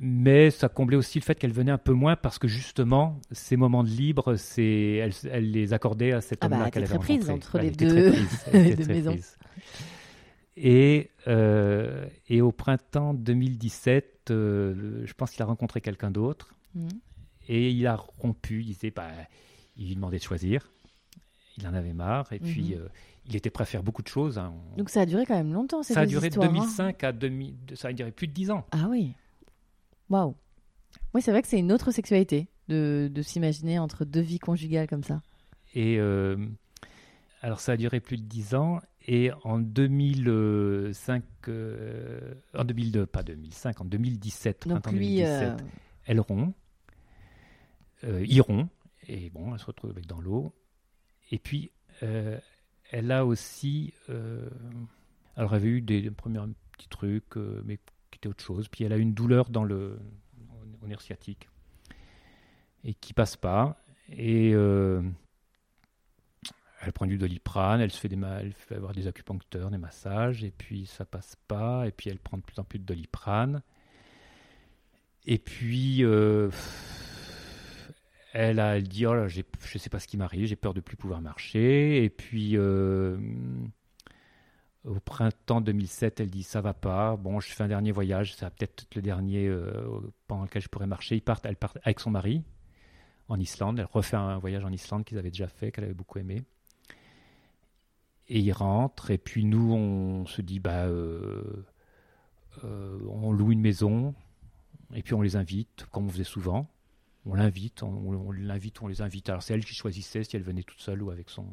[0.00, 3.56] Mais ça comblait aussi le fait qu'elle venait un peu moins parce que justement, ces
[3.56, 6.84] moments de libre, c'est, elle, elle les accordait à cet Ah bah, homme-là elle qu'elle
[6.84, 7.32] avait rencontré.
[7.32, 8.12] entre les deux-
[8.88, 9.16] maisons.
[10.56, 16.88] Et, euh, et au printemps 2017, euh, je pense qu'il a rencontré quelqu'un d'autre Hmm.
[17.48, 18.60] Et il a rompu.
[18.60, 19.08] Il disait, bah,
[19.76, 20.70] il lui demandait de choisir.
[21.56, 22.80] Il en avait marre et puis Mhm.
[22.82, 22.88] euh,
[23.26, 24.38] il était prêt à faire beaucoup de choses.
[24.38, 24.52] hein.
[24.76, 26.52] Donc ça a duré quand même longtemps, ces ça a duré de histoires, hein.
[26.54, 28.66] 2005 à 2000, ça a duré plus de 10 ans.
[28.72, 29.14] Ah oui.
[30.10, 30.34] Waouh.
[31.14, 34.88] Oui, c'est vrai que c'est une autre sexualité de, de s'imaginer entre deux vies conjugales
[34.88, 35.22] comme ça.
[35.74, 36.36] Et euh,
[37.40, 38.80] alors ça a duré plus de 10 ans.
[39.06, 45.64] Et en 2005, euh, en 2002, pas 2005, en 2017, Donc printemps lui, 2017,
[46.08, 46.54] euh, rompt,
[48.04, 48.24] euh,
[49.08, 50.54] et bon, elle se retrouve avec dans l'eau.
[51.30, 51.70] Et puis,
[52.02, 52.38] euh,
[52.90, 54.48] elle a aussi, euh,
[55.36, 56.40] alors elle avait eu des, premiers
[56.72, 57.78] petits trucs, euh, mais
[58.10, 58.68] qui étaient autre chose.
[58.68, 59.98] Puis elle a une douleur dans le
[60.82, 61.48] au nerf sciatique
[62.84, 63.80] et qui passe pas.
[64.10, 65.14] Et elle
[66.92, 70.50] prend du doliprane, elle se fait des elle fait avoir des acupuncteurs, des massages, et
[70.50, 71.86] puis ça passe pas.
[71.86, 73.62] Et puis elle prend de plus en plus de doliprane.
[75.26, 76.04] Et puis,
[78.34, 81.20] elle, a, dit, oh je sais pas ce qui m'arrive, j'ai peur de plus pouvoir
[81.20, 82.02] marcher.
[82.02, 83.16] Et puis, euh,
[84.84, 87.16] au printemps 2007, elle dit, ça va pas.
[87.16, 90.62] Bon, je fais un dernier voyage, ça va peut-être être le dernier euh, pendant lequel
[90.62, 91.14] je pourrais marcher.
[91.14, 92.42] Ils partent, elle part avec son mari
[93.28, 93.78] en Islande.
[93.78, 96.42] Elle refait un voyage en Islande qu'ils avaient déjà fait, qu'elle avait beaucoup aimé.
[98.26, 99.12] Et ils rentrent.
[99.12, 101.62] Et puis nous, on se dit, bah, euh,
[102.64, 104.12] on loue une maison.
[104.92, 106.68] Et puis on les invite, comme on faisait souvent.
[107.26, 109.28] On l'invite, on, on l'invite, on les invite.
[109.30, 111.46] Alors c'est elle qui choisissait si elle venait toute seule ou avec son,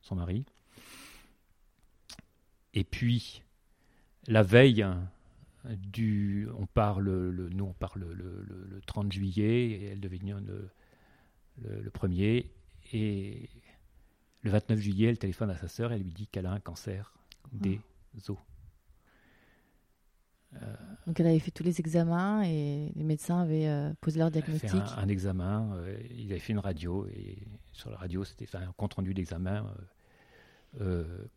[0.00, 0.44] son mari.
[2.74, 3.42] Et puis,
[4.26, 4.86] la veille
[5.92, 6.48] du.
[6.58, 10.00] On part le, le- nous, on part le, le- le- le 30 juillet et elle
[10.00, 10.70] devait venir le,
[11.62, 12.46] le, le 1er.
[12.92, 13.48] Et
[14.42, 16.60] le 29 juillet, elle téléphone à sa sœur et elle lui dit qu'elle a un
[16.60, 17.12] cancer
[17.52, 17.80] des
[18.28, 18.38] os.
[21.06, 24.38] Donc elle avait fait tous les examens et les médecins avaient euh, posé leur Elle
[24.38, 24.98] a fait diagnostic.
[24.98, 27.38] un, un examen, euh, il avait fait une radio et
[27.72, 29.64] sur la radio c'était un compte rendu d'examen
[30.80, 31.28] euh, euh,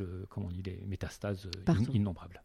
[0.00, 2.42] euh, comment on dit, des métastases euh, in- innombrables.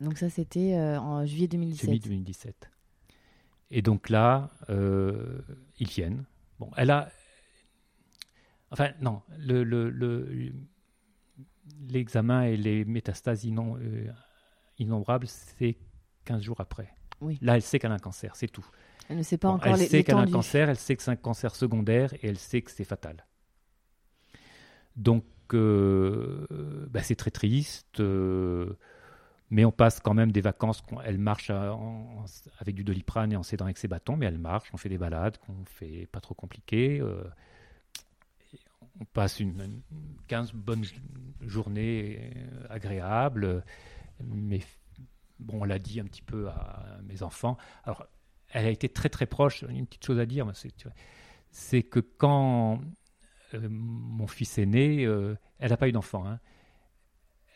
[0.00, 1.86] Donc ça c'était euh, en juillet 2017.
[1.86, 2.70] Celui 2017.
[3.70, 5.40] Et donc là, euh,
[5.78, 6.24] ils viennent.
[6.58, 7.10] Bon, elle a.
[8.70, 10.52] Enfin, non, le, le- le-
[11.88, 14.10] l'examen et les métastases innom- euh,
[14.78, 15.76] innombrables, c'est
[16.24, 16.88] 15 jours après.
[17.20, 17.38] Oui.
[17.40, 18.66] Là, elle sait qu'elle a un cancer, c'est tout.
[19.08, 20.96] Elle ne sait pas Bon, encore elle les, sait qu'elle a un cancer, elle sait
[20.96, 23.24] que c'est un cancer secondaire et elle sait que c'est fatal.
[24.96, 26.46] Donc, euh,
[26.90, 28.74] bah, c'est très triste, euh,
[29.50, 30.82] mais on passe quand même des vacances.
[31.04, 32.24] Elle marche à- en- en-
[32.58, 34.98] avec du doliprane et en s'aidant avec ses bâtons, mais elle marche, on fait des
[34.98, 37.00] balades qu'on fait pas trop compliquées.
[37.00, 37.22] euh,
[39.00, 39.80] on passe une, une
[40.28, 40.84] 15 bonnes
[41.42, 43.64] j- journées euh, agréables,
[44.24, 44.60] mais
[45.38, 47.56] bon, on l'a dit un petit peu à mes enfants.
[47.84, 48.06] Alors,
[48.50, 49.62] elle a été très très proche.
[49.68, 50.50] Une petite chose à dire,
[51.50, 52.80] c'est que quand
[53.54, 56.26] euh, mon fils est né, euh, elle n'a pas eu d'enfant.
[56.26, 56.38] hein.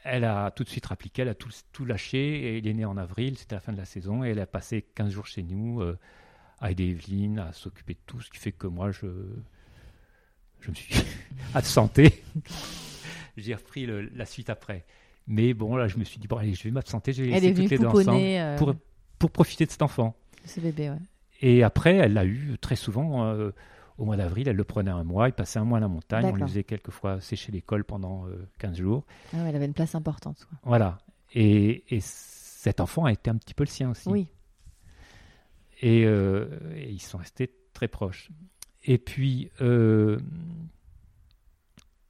[0.04, 2.58] Elle a tout de suite rappliqué, elle a tout, tout lâché.
[2.58, 4.22] Il est né en avril, c'était la fin de la saison.
[4.24, 5.82] Et elle a passé 15 jours chez nous
[6.60, 8.20] à aider Evelyne, à s'occuper de tout.
[8.20, 9.06] Ce qui fait que moi, je,
[10.60, 10.94] je me suis
[11.54, 12.22] absenté.
[13.36, 14.84] J'ai repris le- la suite après.
[15.26, 17.52] Mais bon, là, je me suis dit, bon, allez, je vais m'absenter, je vais laisser
[17.54, 18.74] toutes les deux ensemble euh, pour,
[19.18, 20.14] pour profiter de cet enfant.
[20.44, 20.98] ce bébé, ouais.
[21.42, 23.24] Et après, elle l'a eu très souvent.
[23.26, 23.50] euh,
[23.98, 26.24] au mois d'avril, elle le prenait un mois, il passait un mois à la montagne,
[26.24, 26.48] on lui D'accord.
[26.48, 29.04] faisait quelquefois sécher l'école pendant euh, 15 jours.
[29.32, 30.46] Ah ouais, elle avait une place importante.
[30.48, 30.58] quoi.
[30.64, 30.98] Voilà.
[31.34, 34.08] Et, et cet enfant a été un petit peu le sien aussi.
[34.10, 34.28] Oui.
[35.80, 38.30] Et, euh, et ils sont restés très proches.
[38.84, 39.50] Et puis,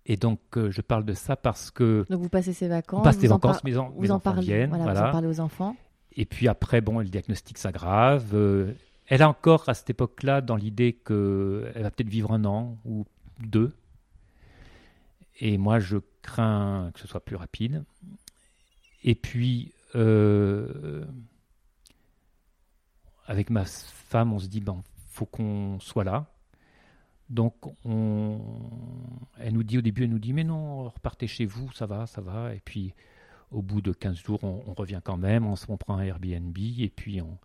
[0.06, 3.00] et donc, euh, je parle de ça parce que Donc vous passez ces vacances.
[3.00, 4.68] on passe vous en vacances, par- mes, en- Vous mes en enfants parlez, viennent.
[4.70, 5.08] voilà, vous voilà.
[5.08, 5.76] en parlez aux enfants.
[6.12, 8.30] Et puis après, bon, le diagnostic s'aggrave.
[8.34, 8.72] Euh,
[9.08, 13.04] elle a encore à cette époque-là dans l'idée qu'elle va peut-être vivre un an ou
[13.40, 13.72] deux.
[15.40, 17.84] Et moi, je crains que ce soit plus rapide.
[19.04, 21.04] Et puis, euh,
[23.26, 26.26] avec ma femme, on se dit, ben, faut qu'on soit là.
[27.28, 27.54] Donc,
[27.84, 28.40] on,
[29.38, 32.06] elle nous dit au début, elle nous dit, mais non, repartez chez vous, ça va,
[32.06, 32.54] ça va.
[32.54, 32.94] Et puis,
[33.50, 37.20] au bout de 15 jours, on, revient quand même, on, prend un Airbnb et puis
[37.20, 37.38] on,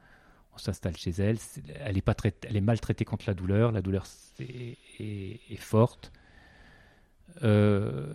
[0.58, 1.38] s'installe chez elle.
[1.80, 4.06] Elle est, maltraitée contre la douleur, la douleur
[4.40, 6.12] est, forte.
[7.44, 8.14] Euh,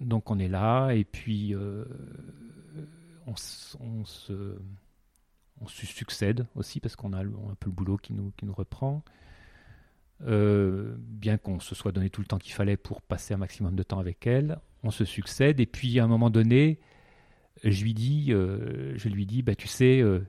[0.00, 1.84] donc on est là et puis euh,
[3.28, 3.78] on, se,
[5.68, 9.02] succède aussi parce qu'on a un peu le boulot qui nous reprend.
[10.26, 13.74] Euh, bien qu'on se soit donné tout le temps qu'il fallait pour passer un maximum
[13.74, 16.78] de temps avec elle, on se succède et puis à un moment donné,
[17.64, 20.20] je lui dis, euh, je lui dis, bah tu sais, euh,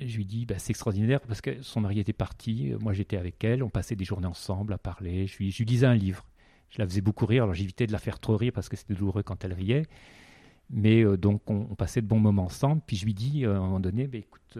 [0.00, 3.42] je lui dis, bah, c'est extraordinaire parce que son mari était parti, moi j'étais avec
[3.42, 6.24] elle, on passait des journées ensemble à parler, je lui, je lui lisais un livre,
[6.68, 8.94] je la faisais beaucoup rire, alors j'évitais de la faire trop rire parce que c'était
[8.94, 9.86] douloureux quand elle riait,
[10.70, 13.60] mais donc on, on passait de bons moments ensemble, puis je lui dis à un
[13.60, 14.58] moment donné, bah, écoute,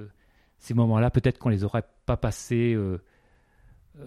[0.58, 2.76] ces moments-là, peut-être qu'on les aurait pas passés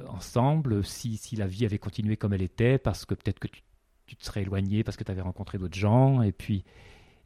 [0.08, 3.64] ensemble si, si la vie avait continué comme elle était, parce que peut-être que tu,
[4.06, 6.64] tu te serais éloigné, parce que tu avais rencontré d'autres gens, et puis,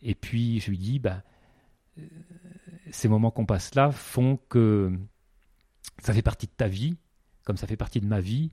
[0.02, 1.24] et puis je lui dis, bah,
[1.98, 2.02] euh,
[2.92, 4.92] ces moments qu'on passe là font que
[6.00, 6.96] ça fait partie de ta vie,
[7.44, 8.52] comme ça fait partie de ma vie,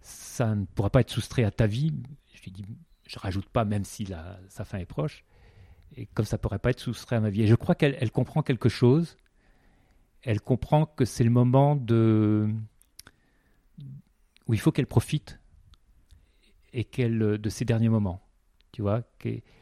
[0.00, 1.92] ça ne pourra pas être soustrait à ta vie.
[2.32, 2.64] Je lui dis,
[3.06, 5.24] je rajoute pas, même si la, sa fin est proche,
[5.96, 7.42] et comme ça pourrait pas être soustrait à ma vie.
[7.42, 9.16] Et je crois qu'elle elle comprend quelque chose.
[10.22, 12.48] Elle comprend que c'est le moment de
[14.50, 15.38] où il faut qu'elle profite
[16.72, 18.20] et qu'elle de ces derniers moments,
[18.72, 19.04] tu vois.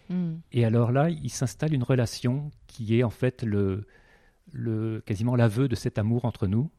[0.08, 0.36] Hmm.
[0.50, 3.86] et alors là, il s'installe une relation qui est en fait le,
[4.50, 6.70] le quasiment l'aveu de cet amour entre nous,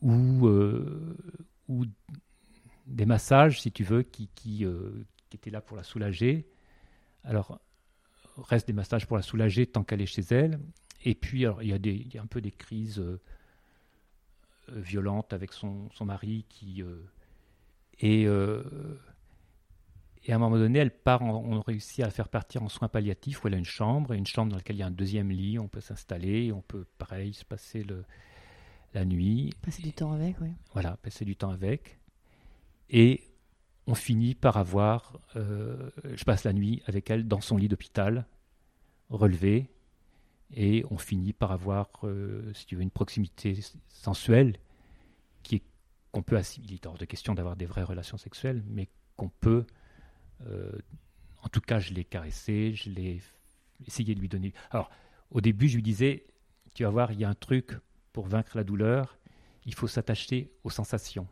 [0.00, 1.14] où, euh,
[1.68, 1.84] où
[2.86, 6.48] des massages, si tu veux, qui, qui, euh, qui étaient là pour la soulager.
[7.22, 7.60] Alors,
[8.38, 10.58] reste des massages pour la soulager tant qu'elle est chez elle.
[11.04, 13.04] Et puis, alors, il y a, des, il y a un peu des crises
[14.72, 16.82] euh, violentes avec son, son mari qui.
[16.82, 16.96] euh,
[18.00, 18.62] et, euh,
[20.24, 22.68] et à un moment donné, elle part, en- on réussit à la faire partir en
[22.68, 24.90] soins palliatifs où elle a une chambre, une chambre dans laquelle il y a un
[24.92, 28.04] deuxième lit, on peut s'installer, on peut, pareil, se passer le,
[28.94, 30.50] la nuit, Passer du temps avec, oui.
[30.72, 31.98] voilà, passer du temps avec.
[32.90, 33.24] Et
[33.86, 38.26] on finit par avoir, euh, je passe la nuit avec elle dans son lit d'hôpital,
[39.10, 39.70] relevé,
[40.54, 44.56] et on finit par avoir, euh, si tu veux, une proximité sensuelle
[45.42, 45.62] qui est
[46.12, 49.30] qu'on peut, assi- il est hors de question d'avoir des vraies relations sexuelles, mais qu'on
[49.30, 49.64] peut,
[50.46, 50.70] euh,
[51.42, 53.20] en tout cas, je l'ai caressé, je l'ai
[53.86, 54.52] essayé de lui donner.
[54.70, 54.90] Alors,
[55.30, 56.26] au début, je lui disais,
[56.74, 57.78] tu vas voir, il y a un truc
[58.12, 59.16] pour vaincre la douleur,
[59.64, 61.26] il faut s'attacher aux sensations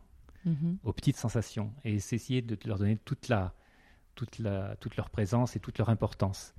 [0.47, 0.79] Mhm.
[0.85, 3.53] aux petites sensations et essayer de leur donner toute la,
[4.15, 6.55] toute la, toute leur présence et toute leur importance.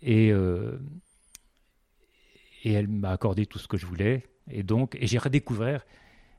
[0.00, 0.78] Et, euh,
[2.62, 4.24] et elle m'a accordé tout ce que je voulais.
[4.50, 5.84] Et donc, et j'ai redécouvert.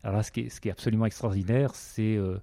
[0.03, 2.38] Alors là, ce qui est, ce qui est absolument extraordinaire, c'est euh,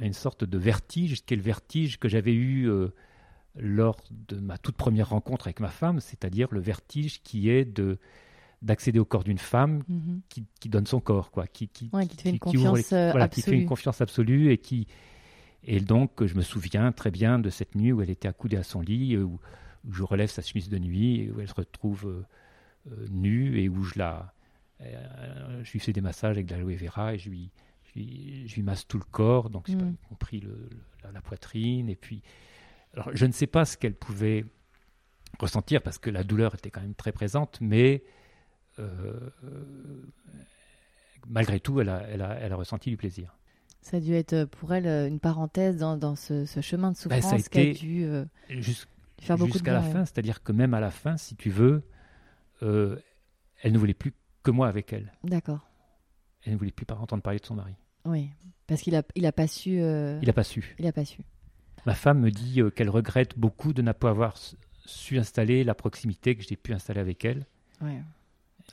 [0.00, 2.88] une sorte de vertige, qui est le vertige que j'avais eu euh,
[3.56, 7.98] lors de ma toute première rencontre avec ma femme, c'est-à-dire le vertige qui est de
[8.62, 10.22] d'accéder au corps d'une femme Mhm.
[10.30, 13.10] qui, qui donne son corps, quoi, qui, qui, Ouais, qui te fait une confiance, euh,
[13.10, 14.86] voilà, qui fait une confiance absolue et qui
[15.62, 18.62] et donc je me souviens très bien de cette nuit où elle était accoudée à
[18.62, 19.38] son lit, où,
[19.86, 22.24] où je relève sa chemise de nuit, et où elle se retrouve euh,
[23.10, 24.32] nue et où je la
[24.82, 27.50] euh, je lui fais des massages avec de l'aloe vera et je lui
[27.84, 29.94] je lui, je lui masse tout le corps, donc c'est pas- Mm.
[30.04, 30.68] y compris le, le-
[31.04, 32.22] la, la poitrine et puis
[32.94, 34.44] alors je ne sais pas ce qu'elle pouvait
[35.38, 38.02] ressentir parce que la douleur était quand même très présente, mais
[38.78, 39.30] euh,
[41.28, 43.34] malgré tout, elle a, elle, a, elle a ressenti du plaisir.
[43.82, 46.92] Ça a dû être euh, pour elle euh, une parenthèse dans, dans ce, ce chemin
[46.92, 48.86] de Bah, a souffrance qui a dû euh, Jus-
[49.20, 51.82] faire beaucoup de Jusqu'à la fin, c'est-à-dire que même à la fin, si tu veux,
[52.62, 52.96] euh,
[53.62, 55.12] elle ne voulait plus que moi avec elle.
[55.24, 55.60] D'accord.
[56.44, 57.74] Elle ne voulait plus pas entendre parler de son mari.
[58.04, 58.30] Oui.
[58.66, 59.80] Parce qu'il a, il a pas su.
[59.80, 60.74] euh, Il n'a pas su.
[60.78, 61.20] il a pas su.
[61.86, 65.64] Ma femme me dit euh, qu'elle regrette beaucoup de ne pas avoir s- su installer
[65.64, 67.46] la proximité que j'ai pu installer avec elle.
[67.80, 68.00] Ouais.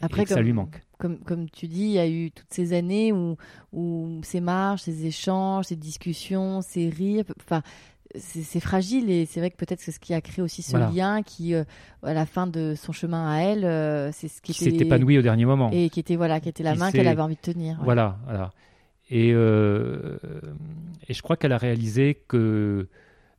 [0.01, 0.81] Après, et que ça comme- lui manque.
[0.97, 3.37] Comme, comme tu dis, il y a eu toutes ces années où,
[3.71, 7.61] où ces marches, ces échanges, ces discussions, ces rires, enfin,
[8.15, 10.89] c'est fragile et c'est vrai que peut-être c'est ce qui a créé aussi ce Voilà.
[10.91, 11.63] lien qui, euh,
[12.03, 14.83] à la fin de son chemin à elle, euh, c'est ce qui Qui était s'est
[14.85, 15.69] épanoui au dernier moment.
[15.71, 17.77] et qui était voilà, qui était la main qu'elle avait envie de tenir.
[17.79, 17.83] ouais.
[17.85, 18.51] Voilà, voilà.
[19.09, 20.17] Et, euh,
[21.07, 22.87] et je crois qu'elle a réalisé que,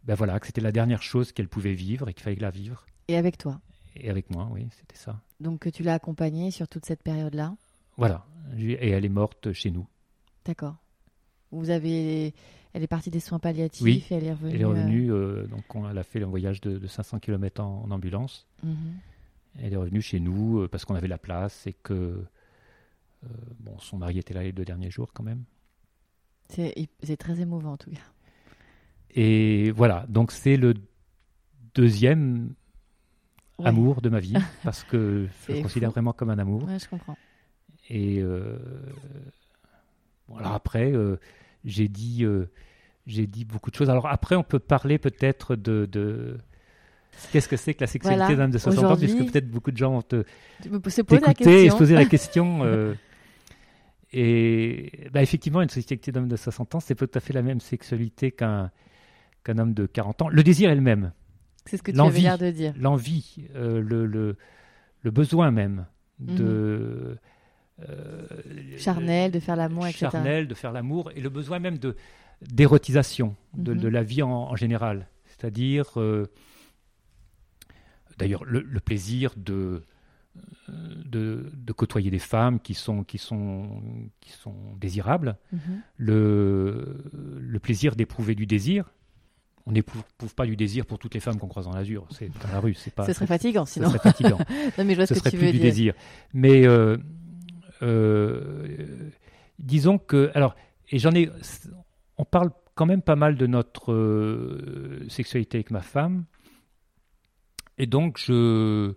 [0.05, 2.85] ben voilà, que c'était la dernière chose qu'elle pouvait vivre et qu'il fallait la vivre.
[3.09, 3.61] Et avec toi.
[3.97, 5.21] Et avec moi, oui, c'était ça.
[5.41, 7.55] Donc tu l'as accompagnée sur toute cette période-là?
[7.97, 8.25] Voilà.
[8.59, 9.87] Et elle est morte chez nous.
[10.45, 10.75] D'accord.
[11.53, 12.35] Vous avez,
[12.75, 14.55] elle est partie des soins palliatifs Oui, et elle est revenue.
[14.55, 17.21] Elle est euh, revenue, euh, donc on, elle a fait un voyage de, de 500
[17.21, 18.47] km en, en ambulance.
[18.63, 18.77] mhm.
[19.61, 23.29] Elle est revenue chez nous euh, parce qu'on avait la place et que euh,
[23.61, 25.45] bon, son mari était là les deux derniers jours quand même.
[26.49, 28.01] C'est très émouvant en tout cas.
[29.15, 30.75] Et voilà, donc c'est le
[31.75, 32.53] deuxième
[33.61, 33.67] Ouais.
[33.69, 35.95] amour de ma vie parce que je le considère fou.
[35.95, 36.65] vraiment comme un amour.
[36.65, 37.17] Ouais, je comprends.
[37.89, 38.59] Et euh,
[40.37, 41.17] alors après, euh,
[41.65, 42.47] j'ai dit, euh,
[43.07, 43.91] j'ai dit beaucoup de choses.
[43.91, 46.39] Alors après, on peut parler peut-être de, de-
[47.33, 48.37] qu'est-ce que c'est que la sexualité Voilà.
[48.37, 51.03] d'un homme de 60 ans, puisque peut-être beaucoup de gens vont te et se
[51.77, 52.65] poser la question.
[52.65, 52.95] euh,
[54.13, 57.61] et bah, effectivement, une sexualité d'homme de 60 ans, c'est tout à fait la même
[57.61, 58.71] sexualité qu'un
[59.43, 60.29] qu'un homme de 40 ans.
[60.31, 61.13] Le désir est le même.
[61.67, 62.73] C'est ce que tu avais l'air de dire.
[62.79, 64.37] l'envie, euh, le, le,
[65.03, 65.87] le besoin même
[66.21, 66.35] Mhm.
[66.37, 67.15] de euh,
[68.79, 70.09] Charnel, de faire l'amour, etc.
[70.13, 71.97] charnel, de faire l'amour et le besoin même de
[72.43, 73.81] d'érotisation de, Mhm.
[73.81, 75.09] de la vie en, en général.
[75.27, 76.27] C'est-à-dire, euh,
[78.19, 79.83] d'ailleurs, le, le plaisir de,
[80.69, 80.73] euh,
[81.07, 83.83] de de côtoyer des femmes qui sont qui sont
[84.21, 85.61] qui sont désirables, Mhm.
[85.97, 86.97] le
[87.41, 88.91] le plaisir d'éprouver du désir.
[89.67, 90.03] On n'éprouve
[90.37, 92.07] pas du désir pour toutes les femmes qu'on croise dans l'azur.
[92.11, 93.07] C'est dans la rue, c'est pas.
[93.07, 93.89] Ce serait fatigant ce sinon.
[93.89, 94.39] serait fatigant
[94.79, 95.67] non, mais je vois ce, ce que serait tu plus veux du dire.
[95.71, 95.95] désir.
[96.35, 96.99] Mais euh, euh,
[99.59, 100.55] disons que, alors,
[100.91, 101.31] et j'en ai,
[102.19, 106.25] on parle quand même pas mal de notre euh, sexualité avec ma femme,
[107.79, 108.95] et donc je,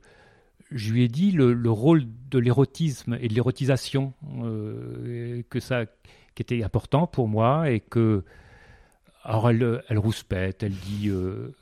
[0.71, 4.13] je lui ai dit le, le rôle de l'érotisme et de l'érotisation
[4.43, 5.85] euh, que ça,
[6.35, 8.23] qui était important pour moi et que,
[9.23, 11.55] alors elle, elle rouspète, elle dit, euh,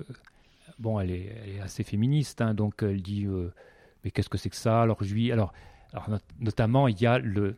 [0.79, 3.53] bon, elle est, assez féministe, hein, donc elle dit euh,
[4.03, 4.81] mais qu'est-ce que c'est que ça?
[4.81, 5.53] Alors je lui, alors,
[5.95, 7.55] alors not- notamment il y a le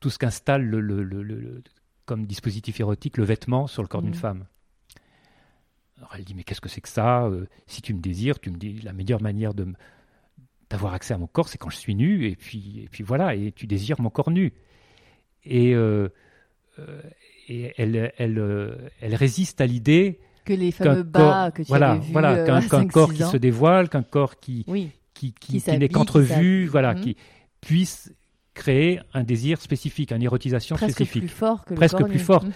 [0.00, 1.62] tout ce qu'installe le, le- le- le- le-
[2.06, 4.16] comme dispositif érotique le vêtement sur le corps d'une Mhm.
[4.16, 4.44] femme.
[5.98, 8.50] Alors elle dit mais qu'est-ce que c'est que ça Euh, Si tu me désires, tu
[8.50, 9.66] me dis la meilleure manière de
[10.70, 13.34] d'avoir accès à mon corps, c'est quand je suis nu et puis et puis voilà
[13.34, 14.52] et tu désires mon corps nu.
[15.44, 16.08] Et, euh,
[16.78, 17.02] euh,
[17.48, 21.92] et elle, elle, elle résiste à l'idée Que les qu'un fameux bas que tu voilà,
[21.92, 24.90] avais voilà, qu'un 5-6 corps qui se dévoile, qu'un corps qui, Oui,
[25.32, 27.14] qui, qui, Qui qui n'est qu'entrevu, qui voilà, s'habille.
[27.14, 27.20] qui
[27.60, 28.12] puisse
[28.54, 31.22] créer un désir spécifique, une érotisation presque spécifique.
[31.22, 32.24] plus fort que Presque le plus nu.
[32.24, 32.44] fort.
[32.44, 32.52] Mhm.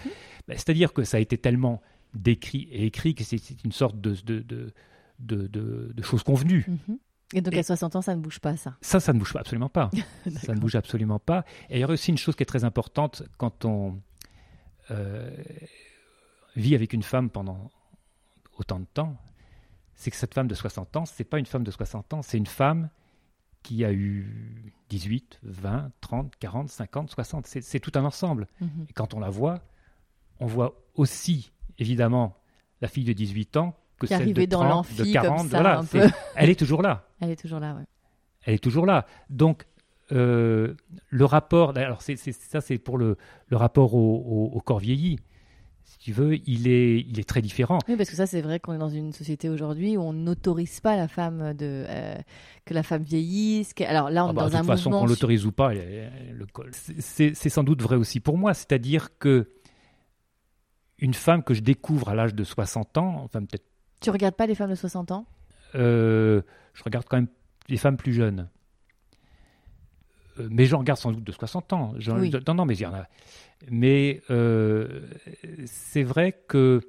[0.47, 1.81] Ben, C'est-à-dire que ça a été tellement
[2.13, 4.73] décrit et écrit que c'est une sorte de, de, de,
[5.19, 6.65] de, de- de chose convenue.
[6.67, 6.97] Mhm.
[7.35, 8.75] Et donc Et- à 60 ans, ça ne bouge pas, ça.
[8.81, 9.91] Ça, ça ne bouge pas, absolument pas.
[10.43, 11.43] ça ne bouge absolument pas.
[11.69, 13.99] Et il y a aussi une chose qui est très importante quand on
[14.91, 15.29] euh,
[16.55, 17.69] vit avec une femme pendant
[18.57, 19.15] autant de temps,
[19.99, 22.37] c'est que cette femme de 60 ans, c'est pas une femme de 60 ans, c'est
[22.37, 22.89] une femme
[23.63, 27.45] qui a eu 18, 20, 30, 40, 50, 60.
[27.47, 28.47] C'est tout un ensemble.
[28.61, 28.85] Mhm.
[28.89, 29.59] Et quand on la voit,
[30.39, 32.37] on voit aussi, évidemment,
[32.79, 35.39] la fille de 18 ans que Qui celle de dans 30, l'amphi de comme 40.
[35.49, 35.85] ça, voilà, un
[36.37, 37.83] elle est toujours là Elle est toujours là, ouais.
[38.45, 39.05] elle est toujours là.
[39.29, 39.65] Donc,
[40.13, 40.75] euh,
[41.09, 43.17] le rapport, alors c'est- ça c'est pour le,
[43.49, 45.19] le rapport au, au- au corps vieilli,
[45.89, 47.79] si tu veux, il est, il est très différent.
[47.87, 50.79] Oui, parce que ça, c'est vrai qu'on est dans une société aujourd'hui où on n'autorise
[50.81, 52.15] pas la femme de euh,
[52.65, 53.73] que la femme vieillisse.
[53.73, 55.01] que- Alors là, on Ah est bah, dans de un toute façon, mouvement.
[55.01, 56.45] qu'on l'autorise ou pas, le
[56.99, 59.49] c'est sans doute vrai aussi pour moi, c'est-à-dire que
[60.99, 63.65] une femme que je découvre à l'âge de 60 ans, enfin peut-être,
[64.01, 65.25] Tu regardes pas les femmes de 60 ans?
[65.75, 66.41] Euh,
[66.73, 67.27] je regarde quand même
[67.69, 68.49] les femmes plus jeunes.
[70.39, 71.93] Euh, Mais j'en regarde sans doute de 60 ans.
[72.17, 72.31] Oui.
[72.47, 73.07] Non, non, mais il y en a.
[73.69, 75.01] Mais euh,
[75.65, 76.81] c'est vrai que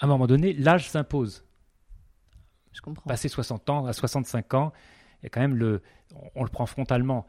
[0.00, 1.44] à un moment donné, l'âge s'impose.
[2.72, 3.08] Je comprends.
[3.08, 4.72] Passer 60 ans, à 65 ans,
[5.20, 5.82] il y a quand même le,
[6.14, 7.26] on, on le prend frontalement.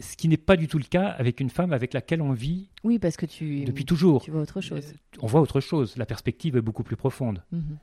[0.00, 2.70] Ce qui n'est pas du tout le cas avec une femme avec laquelle on vit
[2.84, 4.22] Oui, parce que tu depuis toujours.
[4.22, 4.86] tu vois autre chose.
[4.88, 5.96] Euh, On voit autre chose.
[5.96, 7.42] La perspective est beaucoup plus profonde.
[7.52, 7.78] Mhm.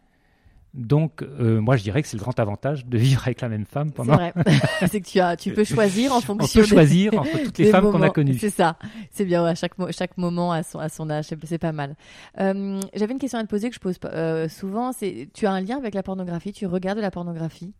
[0.73, 3.65] Donc, euh, moi, je dirais que c'est le grand avantage de vivre avec la même
[3.65, 4.13] femme C'est pendant.
[4.15, 4.33] vrai.
[4.89, 6.61] c'est que tu as, tu peux choisir en On fonction.
[6.61, 8.37] peut des- choisir entre toutes les des femmes qu'on a connues.
[8.37, 8.77] C'est ça.
[9.09, 9.43] C'est bien.
[9.43, 11.97] ouais, chaque chaque moment à son à son âge, c'est c'est pas mal.
[12.39, 14.93] Euh, J'avais une question à te poser que je pose euh, souvent.
[14.93, 16.53] C'est tu as un lien avec la pornographie?
[16.53, 17.73] Tu regardes de la pornographie?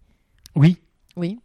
[0.58, 0.78] Oui,
[1.16, 1.40] Oui.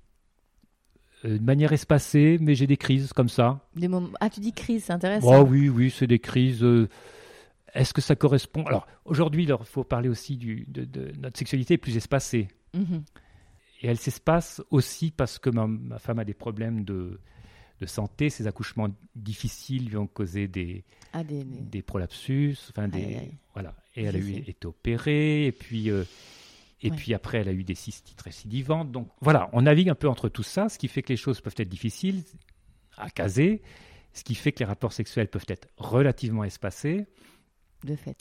[1.22, 3.61] de manière espacée, mais j'ai des crises comme ça.
[3.76, 4.09] Des moments...
[4.20, 5.42] Ah, tu dis crise, c'est intéressant.
[5.42, 6.64] Oh oui, oui, c'est des crises.
[7.77, 11.74] Est-ce que ça correspond Alors aujourd'hui, il faut parler aussi du, de, de- notre sexualité
[11.74, 12.49] est plus espacée.
[12.74, 13.05] Mhm.
[13.83, 17.20] Et elle s'espace aussi parce que ma, ma femme a des problèmes de,
[17.81, 18.31] de santé.
[18.31, 22.57] Ses accouchements difficiles lui ont causé des, Ah, des, des- des prolapsus.
[22.70, 23.31] Enfin, des.
[23.53, 23.74] Voilà.
[23.95, 25.47] Et elle a eu, été opérée.
[25.47, 26.05] Et puis, euh,
[26.83, 26.97] et Ouais.
[26.97, 28.91] puis après, elle a eu des cystites récidivantes.
[28.93, 31.41] Donc voilà, on navigue un peu entre tout ça, ce qui fait que les choses
[31.43, 32.22] peuvent être difficiles
[32.99, 33.61] à caser,
[34.14, 37.07] ce qui fait que les rapports sexuels peuvent être relativement espacés
[37.85, 38.18] de fait.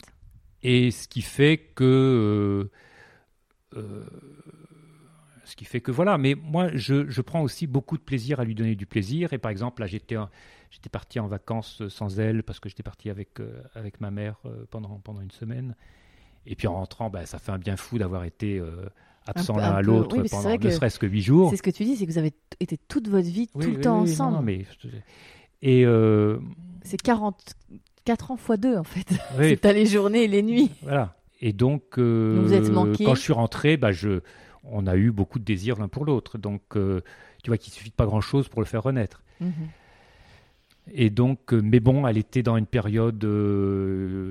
[0.62, 2.68] Et ce qui fait que.
[3.74, 4.04] Euh, euh,
[5.44, 8.44] ce qui fait que voilà, mais moi je, je, prends aussi beaucoup de plaisir à
[8.44, 9.32] lui donner du plaisir.
[9.32, 10.16] Et par exemple, là j'étais,
[10.70, 14.40] j'étais parti en vacances sans elle parce que j'étais parti avec, euh, avec ma mère
[14.70, 15.76] pendant, pendant une semaine.
[16.46, 18.60] Et puis en rentrant, bah, ça fait un bien fou d'avoir été
[19.26, 21.50] absent l'un à l'autre oui, pendant ne serait-ce que huit jours.
[21.50, 23.80] C'est ce que tu dis, c'est que vous avez été toute votre vie, tout le
[23.80, 24.38] temps ensemble.
[24.38, 24.66] Non, mais...
[25.62, 25.84] Et.
[26.82, 27.54] C'est 40,
[28.06, 29.06] 4 ans fois 2 en fait.
[29.38, 29.48] Oui.
[29.50, 30.70] c'est pas les journées et les nuits.
[30.82, 31.16] Voilà.
[31.40, 32.62] Et donc, euh,
[33.04, 34.20] quand je suis rentré, bah, je,
[34.64, 36.38] on a eu beaucoup de désirs l'un pour l'autre.
[36.38, 37.02] Donc, euh,
[37.42, 39.22] tu vois qu'il ne suffit pas grand-chose pour le faire renaître.
[39.40, 39.52] Mhm.
[40.92, 43.24] Et donc, euh, mais bon, elle était dans une période,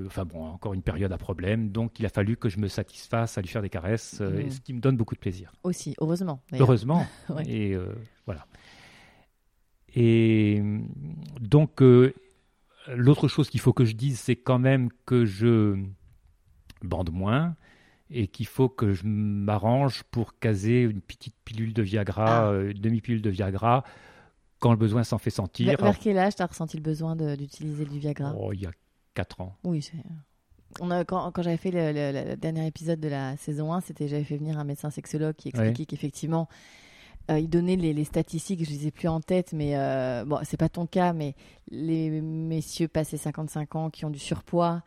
[0.06, 1.68] enfin bon, encore une période à problème.
[1.68, 4.50] Donc, il a fallu que je me satisfasse à lui faire des caresses, mhm.
[4.50, 5.52] ce qui me donne beaucoup de plaisir.
[5.62, 6.40] Aussi, heureusement.
[6.58, 7.06] Heureusement.
[7.28, 7.46] ouais.
[7.46, 7.78] Et
[8.24, 8.46] voilà.
[9.94, 10.62] Et
[11.40, 11.82] donc,
[12.94, 15.76] l'autre chose qu'il faut que je dise, c'est quand même que je
[16.82, 17.56] bande moins
[18.10, 22.50] et qu'il faut que je m'arrange pour caser une petite pilule de Viagra, Ah.
[22.50, 23.82] euh, une demi-pilule de Viagra,
[24.60, 25.66] quand le besoin s'en fait sentir.
[25.68, 28.34] Vers, vers quel âge t'as ressenti le besoin d'utiliser du Viagra?
[28.38, 28.70] Oh, il y a
[29.14, 29.56] 4 ans.
[29.64, 29.98] Oui, c'est.
[30.80, 33.80] On a, quand quand j'avais fait le, le- le dernier épisode de la saison 1,
[33.80, 35.86] c'était j'avais fait venir un médecin sexologue qui expliquait Ouais.
[35.86, 36.48] qu'effectivement,
[37.30, 40.38] euh, il donnait les, les statistiques, je les ai plus en tête, mais euh, bon,
[40.44, 41.34] c'est pas ton cas, mais
[41.70, 44.82] les messieurs passés 55 ans qui ont du surpoids,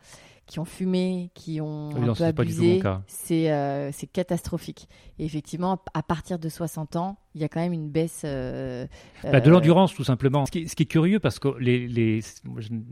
[0.46, 4.88] qui ont fumé, qui ont Oui, un non, peu abusé, c'est euh, c'est catastrophique.
[5.18, 8.22] Et effectivement, à partir de 60 ans, il y a quand même une baisse.
[8.24, 8.86] euh,
[9.22, 10.46] Bah, de euh, l'endurance, tout simplement.
[10.46, 12.20] Ce qui, est- ce qui est curieux, parce que les,
[12.68, 12.84] une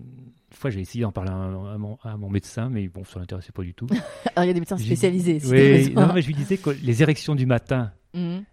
[0.52, 3.62] fois, j'ai essayé d'en parler à, mon, à mon médecin, mais bon, ça l'intéressait pas
[3.62, 3.86] du tout.
[4.36, 5.40] Alors, il y a des médecins spécialisés.
[5.40, 8.44] si Oui, non, mais je lui disais que les érections du matin Mhm.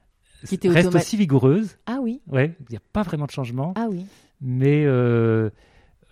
[0.87, 1.77] Automa- aussi vigoureuses.
[1.85, 3.73] Ah oui, Ouais, il n'y a pas vraiment de changement.
[3.75, 4.05] ah oui.
[4.41, 5.49] Mais euh,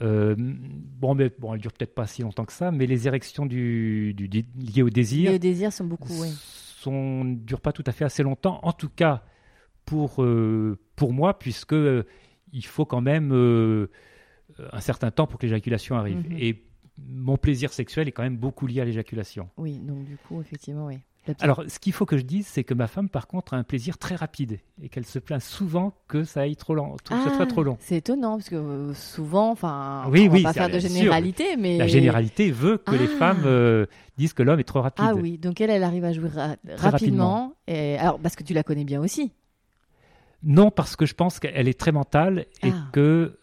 [0.01, 2.71] euh, bon, mais bon, elles durent peut-être pas si longtemps que ça.
[2.71, 6.29] Mais les érections du, du- du- liées au désir Les désirs sont beaucoup, oui.
[6.77, 8.59] sont ne durent pas tout à fait assez longtemps.
[8.63, 9.23] En tout cas,
[9.85, 11.75] pour euh, pour moi, puisque
[12.53, 13.31] il faut quand même
[14.71, 16.17] un certain temps pour que l'éjaculation arrive.
[16.29, 16.37] Mhm.
[16.39, 16.63] Et
[17.09, 19.49] mon plaisir sexuel est quand même beaucoup lié à l'éjaculation.
[19.57, 20.99] Oui, donc du coup, effectivement, oui.
[21.39, 23.63] Alors, ce qu'il faut que je dise, c'est que ma femme, par contre, a un
[23.63, 27.29] plaisir très rapide et qu'elle se plaint souvent que ça aille trop lent, que ce
[27.29, 27.77] Ah, soit trop long.
[27.79, 30.79] C'est étonnant parce que euh, souvent, enfin, Oui, on va oui, pas c'est- faire de
[30.79, 30.89] sûr.
[30.89, 33.17] généralité, mais La généralité veut que les Ah.
[33.19, 33.85] femmes euh,
[34.17, 35.05] disent que l'homme est trop rapide.
[35.07, 36.77] Ah oui, donc elle, elle arrive à jouer ra- rapidement.
[36.81, 37.53] rapidement.
[37.67, 39.31] Et alors, parce que tu la connais bien aussi.
[40.43, 42.89] Non, parce que je pense qu'elle est très mentale et Ah.
[42.91, 43.37] que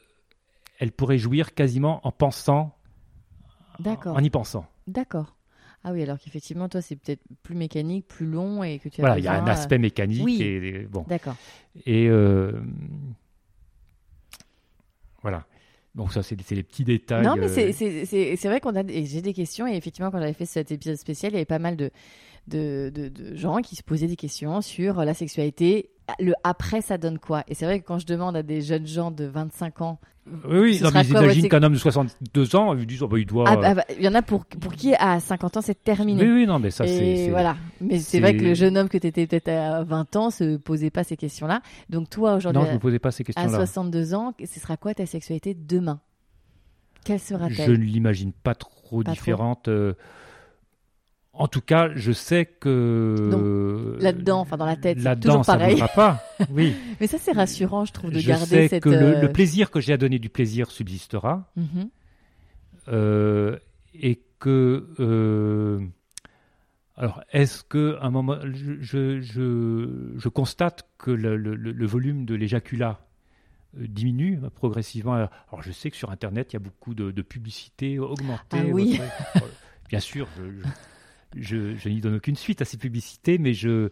[0.79, 2.77] elle pourrait jouir quasiment en pensant,
[3.79, 4.17] D'accord.
[4.17, 4.67] en y pensant.
[4.87, 5.35] D'accord.
[5.83, 9.05] Ah oui, alors qu'effectivement, toi, c'est peut-être plus mécanique, plus long et que tu as
[9.05, 10.43] Voilà, il y a un aspect mécanique oui.
[10.43, 11.05] et, bon.
[11.09, 11.37] D'accord.
[11.87, 12.53] Et euh,
[15.23, 15.47] voilà.
[15.95, 17.25] Donc ça, c'est les petits détails.
[17.25, 17.73] Non, mais euh,
[18.07, 21.33] c'est- vrai qu'on a j'ai des questions et effectivement, quand j'avais fait cet épisode spécial,
[21.33, 21.91] il y avait pas mal de,
[22.47, 25.91] de, de, de gens qui se posaient des questions sur la sexualité.
[26.19, 27.45] Le après, ça donne quoi?
[27.49, 30.59] Et c'est vrai que quand je demande à des jeunes gens de 25 ans, Oui,
[30.59, 33.45] oui, non, mais votre qu'un homme de 62 ans, ils disent, oh, bah, il doit.
[33.49, 36.23] ah, bah, bah, il y en a pour, pour qui à 50 ans c'est terminé.
[36.23, 37.29] oui, oui, non, mais ça, c'est.
[37.31, 37.57] voilà.
[37.81, 40.57] Mais c'est vrai que le jeune homme que tu étais peut-être à 20 ans se
[40.57, 41.63] posait pas ces questions-là.
[41.89, 43.57] Donc toi aujourd'hui Non, je ne me posais pas ces à questions-là.
[43.57, 46.01] 62 ans, ce sera quoi ta sexualité demain?
[47.05, 49.13] Quelle Je sera-t-elle ne l'imagine pas trop Pas trop.
[49.15, 49.69] différente.
[49.69, 49.95] euh,
[51.33, 55.57] En tout cas, je sais que Là-dedans, enfin dans la tête, c'est là-dedans, toujours ça
[55.57, 55.83] pareil.
[55.95, 56.23] pas.
[56.51, 58.83] Oui, Mais ça c'est rassurant, je trouve, de je garder sais cette.
[58.83, 61.89] que le, euh, le plaisir que j'ai à donner du plaisir subsistera mhm.
[62.89, 63.57] euh,
[63.95, 65.81] et que euh,
[66.97, 71.73] alors est-ce que à un moment je, je, je, je constate que le, le- le-
[71.73, 73.01] le volume de l'éjaculat
[73.75, 75.15] diminue progressivement?
[75.15, 78.59] Alors je sais que sur Internet il y a beaucoup de, de publicités augmentées.
[78.59, 79.01] Ah oui.
[79.35, 79.47] votre-
[79.89, 80.69] Bien sûr, je, je,
[81.37, 83.91] je- je n'y donne aucune suite à ces publicités, mais je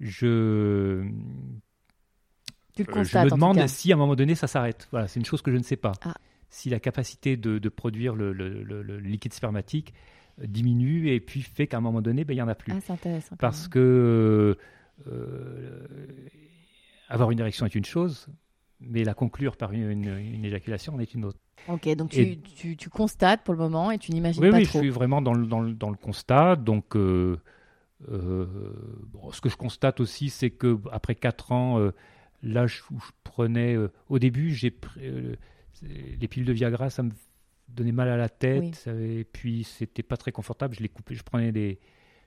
[0.00, 1.04] je
[2.74, 3.28] Tu le constates.
[3.28, 4.88] je me demande si à un moment donné ça s'arrête.
[4.90, 5.92] Voilà, c'est une chose que je ne sais pas.
[6.04, 6.14] Ah.
[6.48, 9.94] Si la capacité de, de produire le, le- le- le liquide spermatique
[10.42, 12.72] diminue et puis fait qu'à un moment donné, ben, il n'y en a plus.
[12.74, 13.36] Ah, c'est intéressant.
[13.36, 14.56] Parce que
[15.06, 15.86] euh,
[17.08, 18.26] avoir une érection est une chose,
[18.88, 21.38] mais la conclure par une, éjaculation en est une autre.
[21.68, 24.56] Ok, donc tu, tu, constates pour le moment et tu n'imagines pas trop.
[24.58, 26.56] Oui, je suis vraiment dans le, dans le, dans le constat.
[26.56, 27.38] Donc, euh,
[28.10, 28.46] euh,
[29.32, 31.92] ce que je constate aussi, c'est que après 4 ans, euh,
[32.42, 33.76] là, je, je prenais.
[34.08, 34.74] au début, j'ai
[35.82, 37.10] les pilules de Viagra, ça me
[37.68, 40.74] donnait mal à la tête, et puis c'était pas très confortable.
[40.74, 41.78] Je les coupais, je prenais des,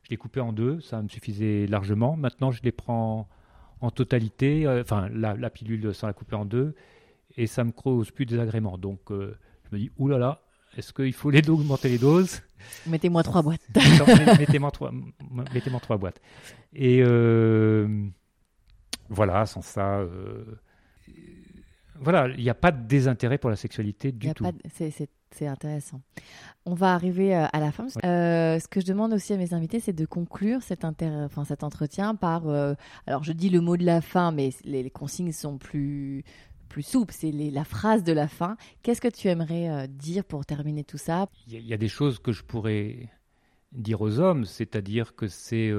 [0.03, 2.15] je les coupais en deux, ça me suffisait largement.
[2.15, 3.27] Maintenant, je les prends
[3.81, 6.76] en totalité, euh, enfin la, pilule sans la couper en deux,
[7.38, 8.77] et ça me cause plus désagrément.
[8.77, 10.41] Donc euh, je me dis, oulala, là là,
[10.77, 12.41] est-ce qu'il faut les augmenter les doses?
[12.88, 13.61] Mettez-moi trois boîtes.
[14.39, 14.91] mettez-moi trois,
[15.53, 16.22] mettez trois boîtes.
[16.73, 18.07] Et euh,
[19.10, 20.06] voilà, sans ça,
[21.99, 24.45] voilà, il n'y a pas de désintérêt pour la sexualité du tout.
[24.73, 25.10] C'est
[25.44, 26.02] intéressant.
[26.66, 27.88] On va arriver euh, à la fin.
[28.03, 31.64] Euh, ce que je demande aussi à mes invités, c'est de conclure cet, enfin, cet
[31.64, 32.48] entretien par.
[32.48, 32.74] Euh,
[33.07, 36.24] alors, je dis le mot de la fin, mais les, consignes sont plus,
[36.70, 37.14] plus souples.
[37.16, 38.57] C'est la phrase de la fin.
[38.82, 41.28] Qu'est-ce que tu aimerais dire pour terminer tout ça?
[41.48, 43.10] Il y, a des choses que je pourrais
[43.72, 45.72] dire aux hommes, c'est-à-dire que c'est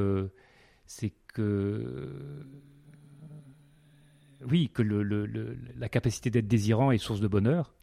[0.87, 2.47] c'est que
[4.45, 7.76] oui, que la capacité d'être désirant est source de bonheur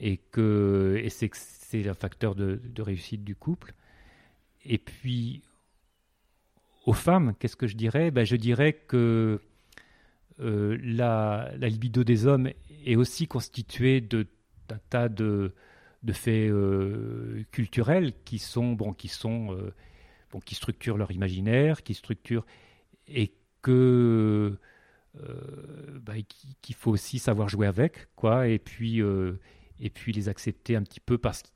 [0.00, 3.74] et que et c'est c'est un facteur de, réussite du couple.
[4.64, 5.42] Et puis
[6.86, 8.10] aux femmes, qu'est-ce que je dirais?
[8.10, 9.40] Ben, je dirais que
[10.40, 12.50] euh, la, libido des hommes
[12.84, 14.26] est aussi constituée de
[14.68, 15.52] d'un tas de,
[16.02, 19.74] de faits euh, culturels qui sont bon qui sont euh,
[20.30, 22.46] bon qui structurent leur imaginaire, qui structurent
[23.06, 24.56] et que
[26.02, 26.22] ben,
[26.62, 29.02] qu'il faut aussi savoir jouer avec quoi et puis
[29.80, 31.48] et puis les accepter un petit peu parce que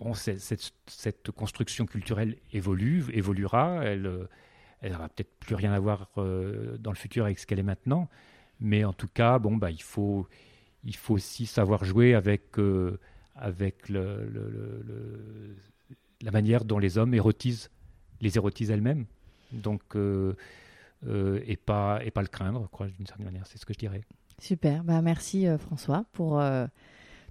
[0.00, 4.28] bon, cette, construction culturelle évolue, évoluera, elle euh,
[4.80, 7.64] elle n'aura peut-être plus rien à voir euh, dans le futur avec ce qu'elle est
[7.64, 8.08] maintenant,
[8.60, 10.28] mais en tout cas, bon, bah, il, faut,
[10.84, 13.00] il faut aussi savoir jouer avec, euh,
[13.34, 14.06] avec la
[16.30, 17.70] manière dont les hommes érotisent,
[18.20, 19.06] les érotisent elles-mêmes.
[19.50, 24.02] Donc, et, pas, et pas le craindre, d'une certaine manière, c'est ce que je dirais.
[24.38, 26.40] Super, bah, merci François pour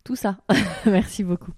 [0.08, 0.38] tout ça.
[0.86, 1.52] Merci beaucoup.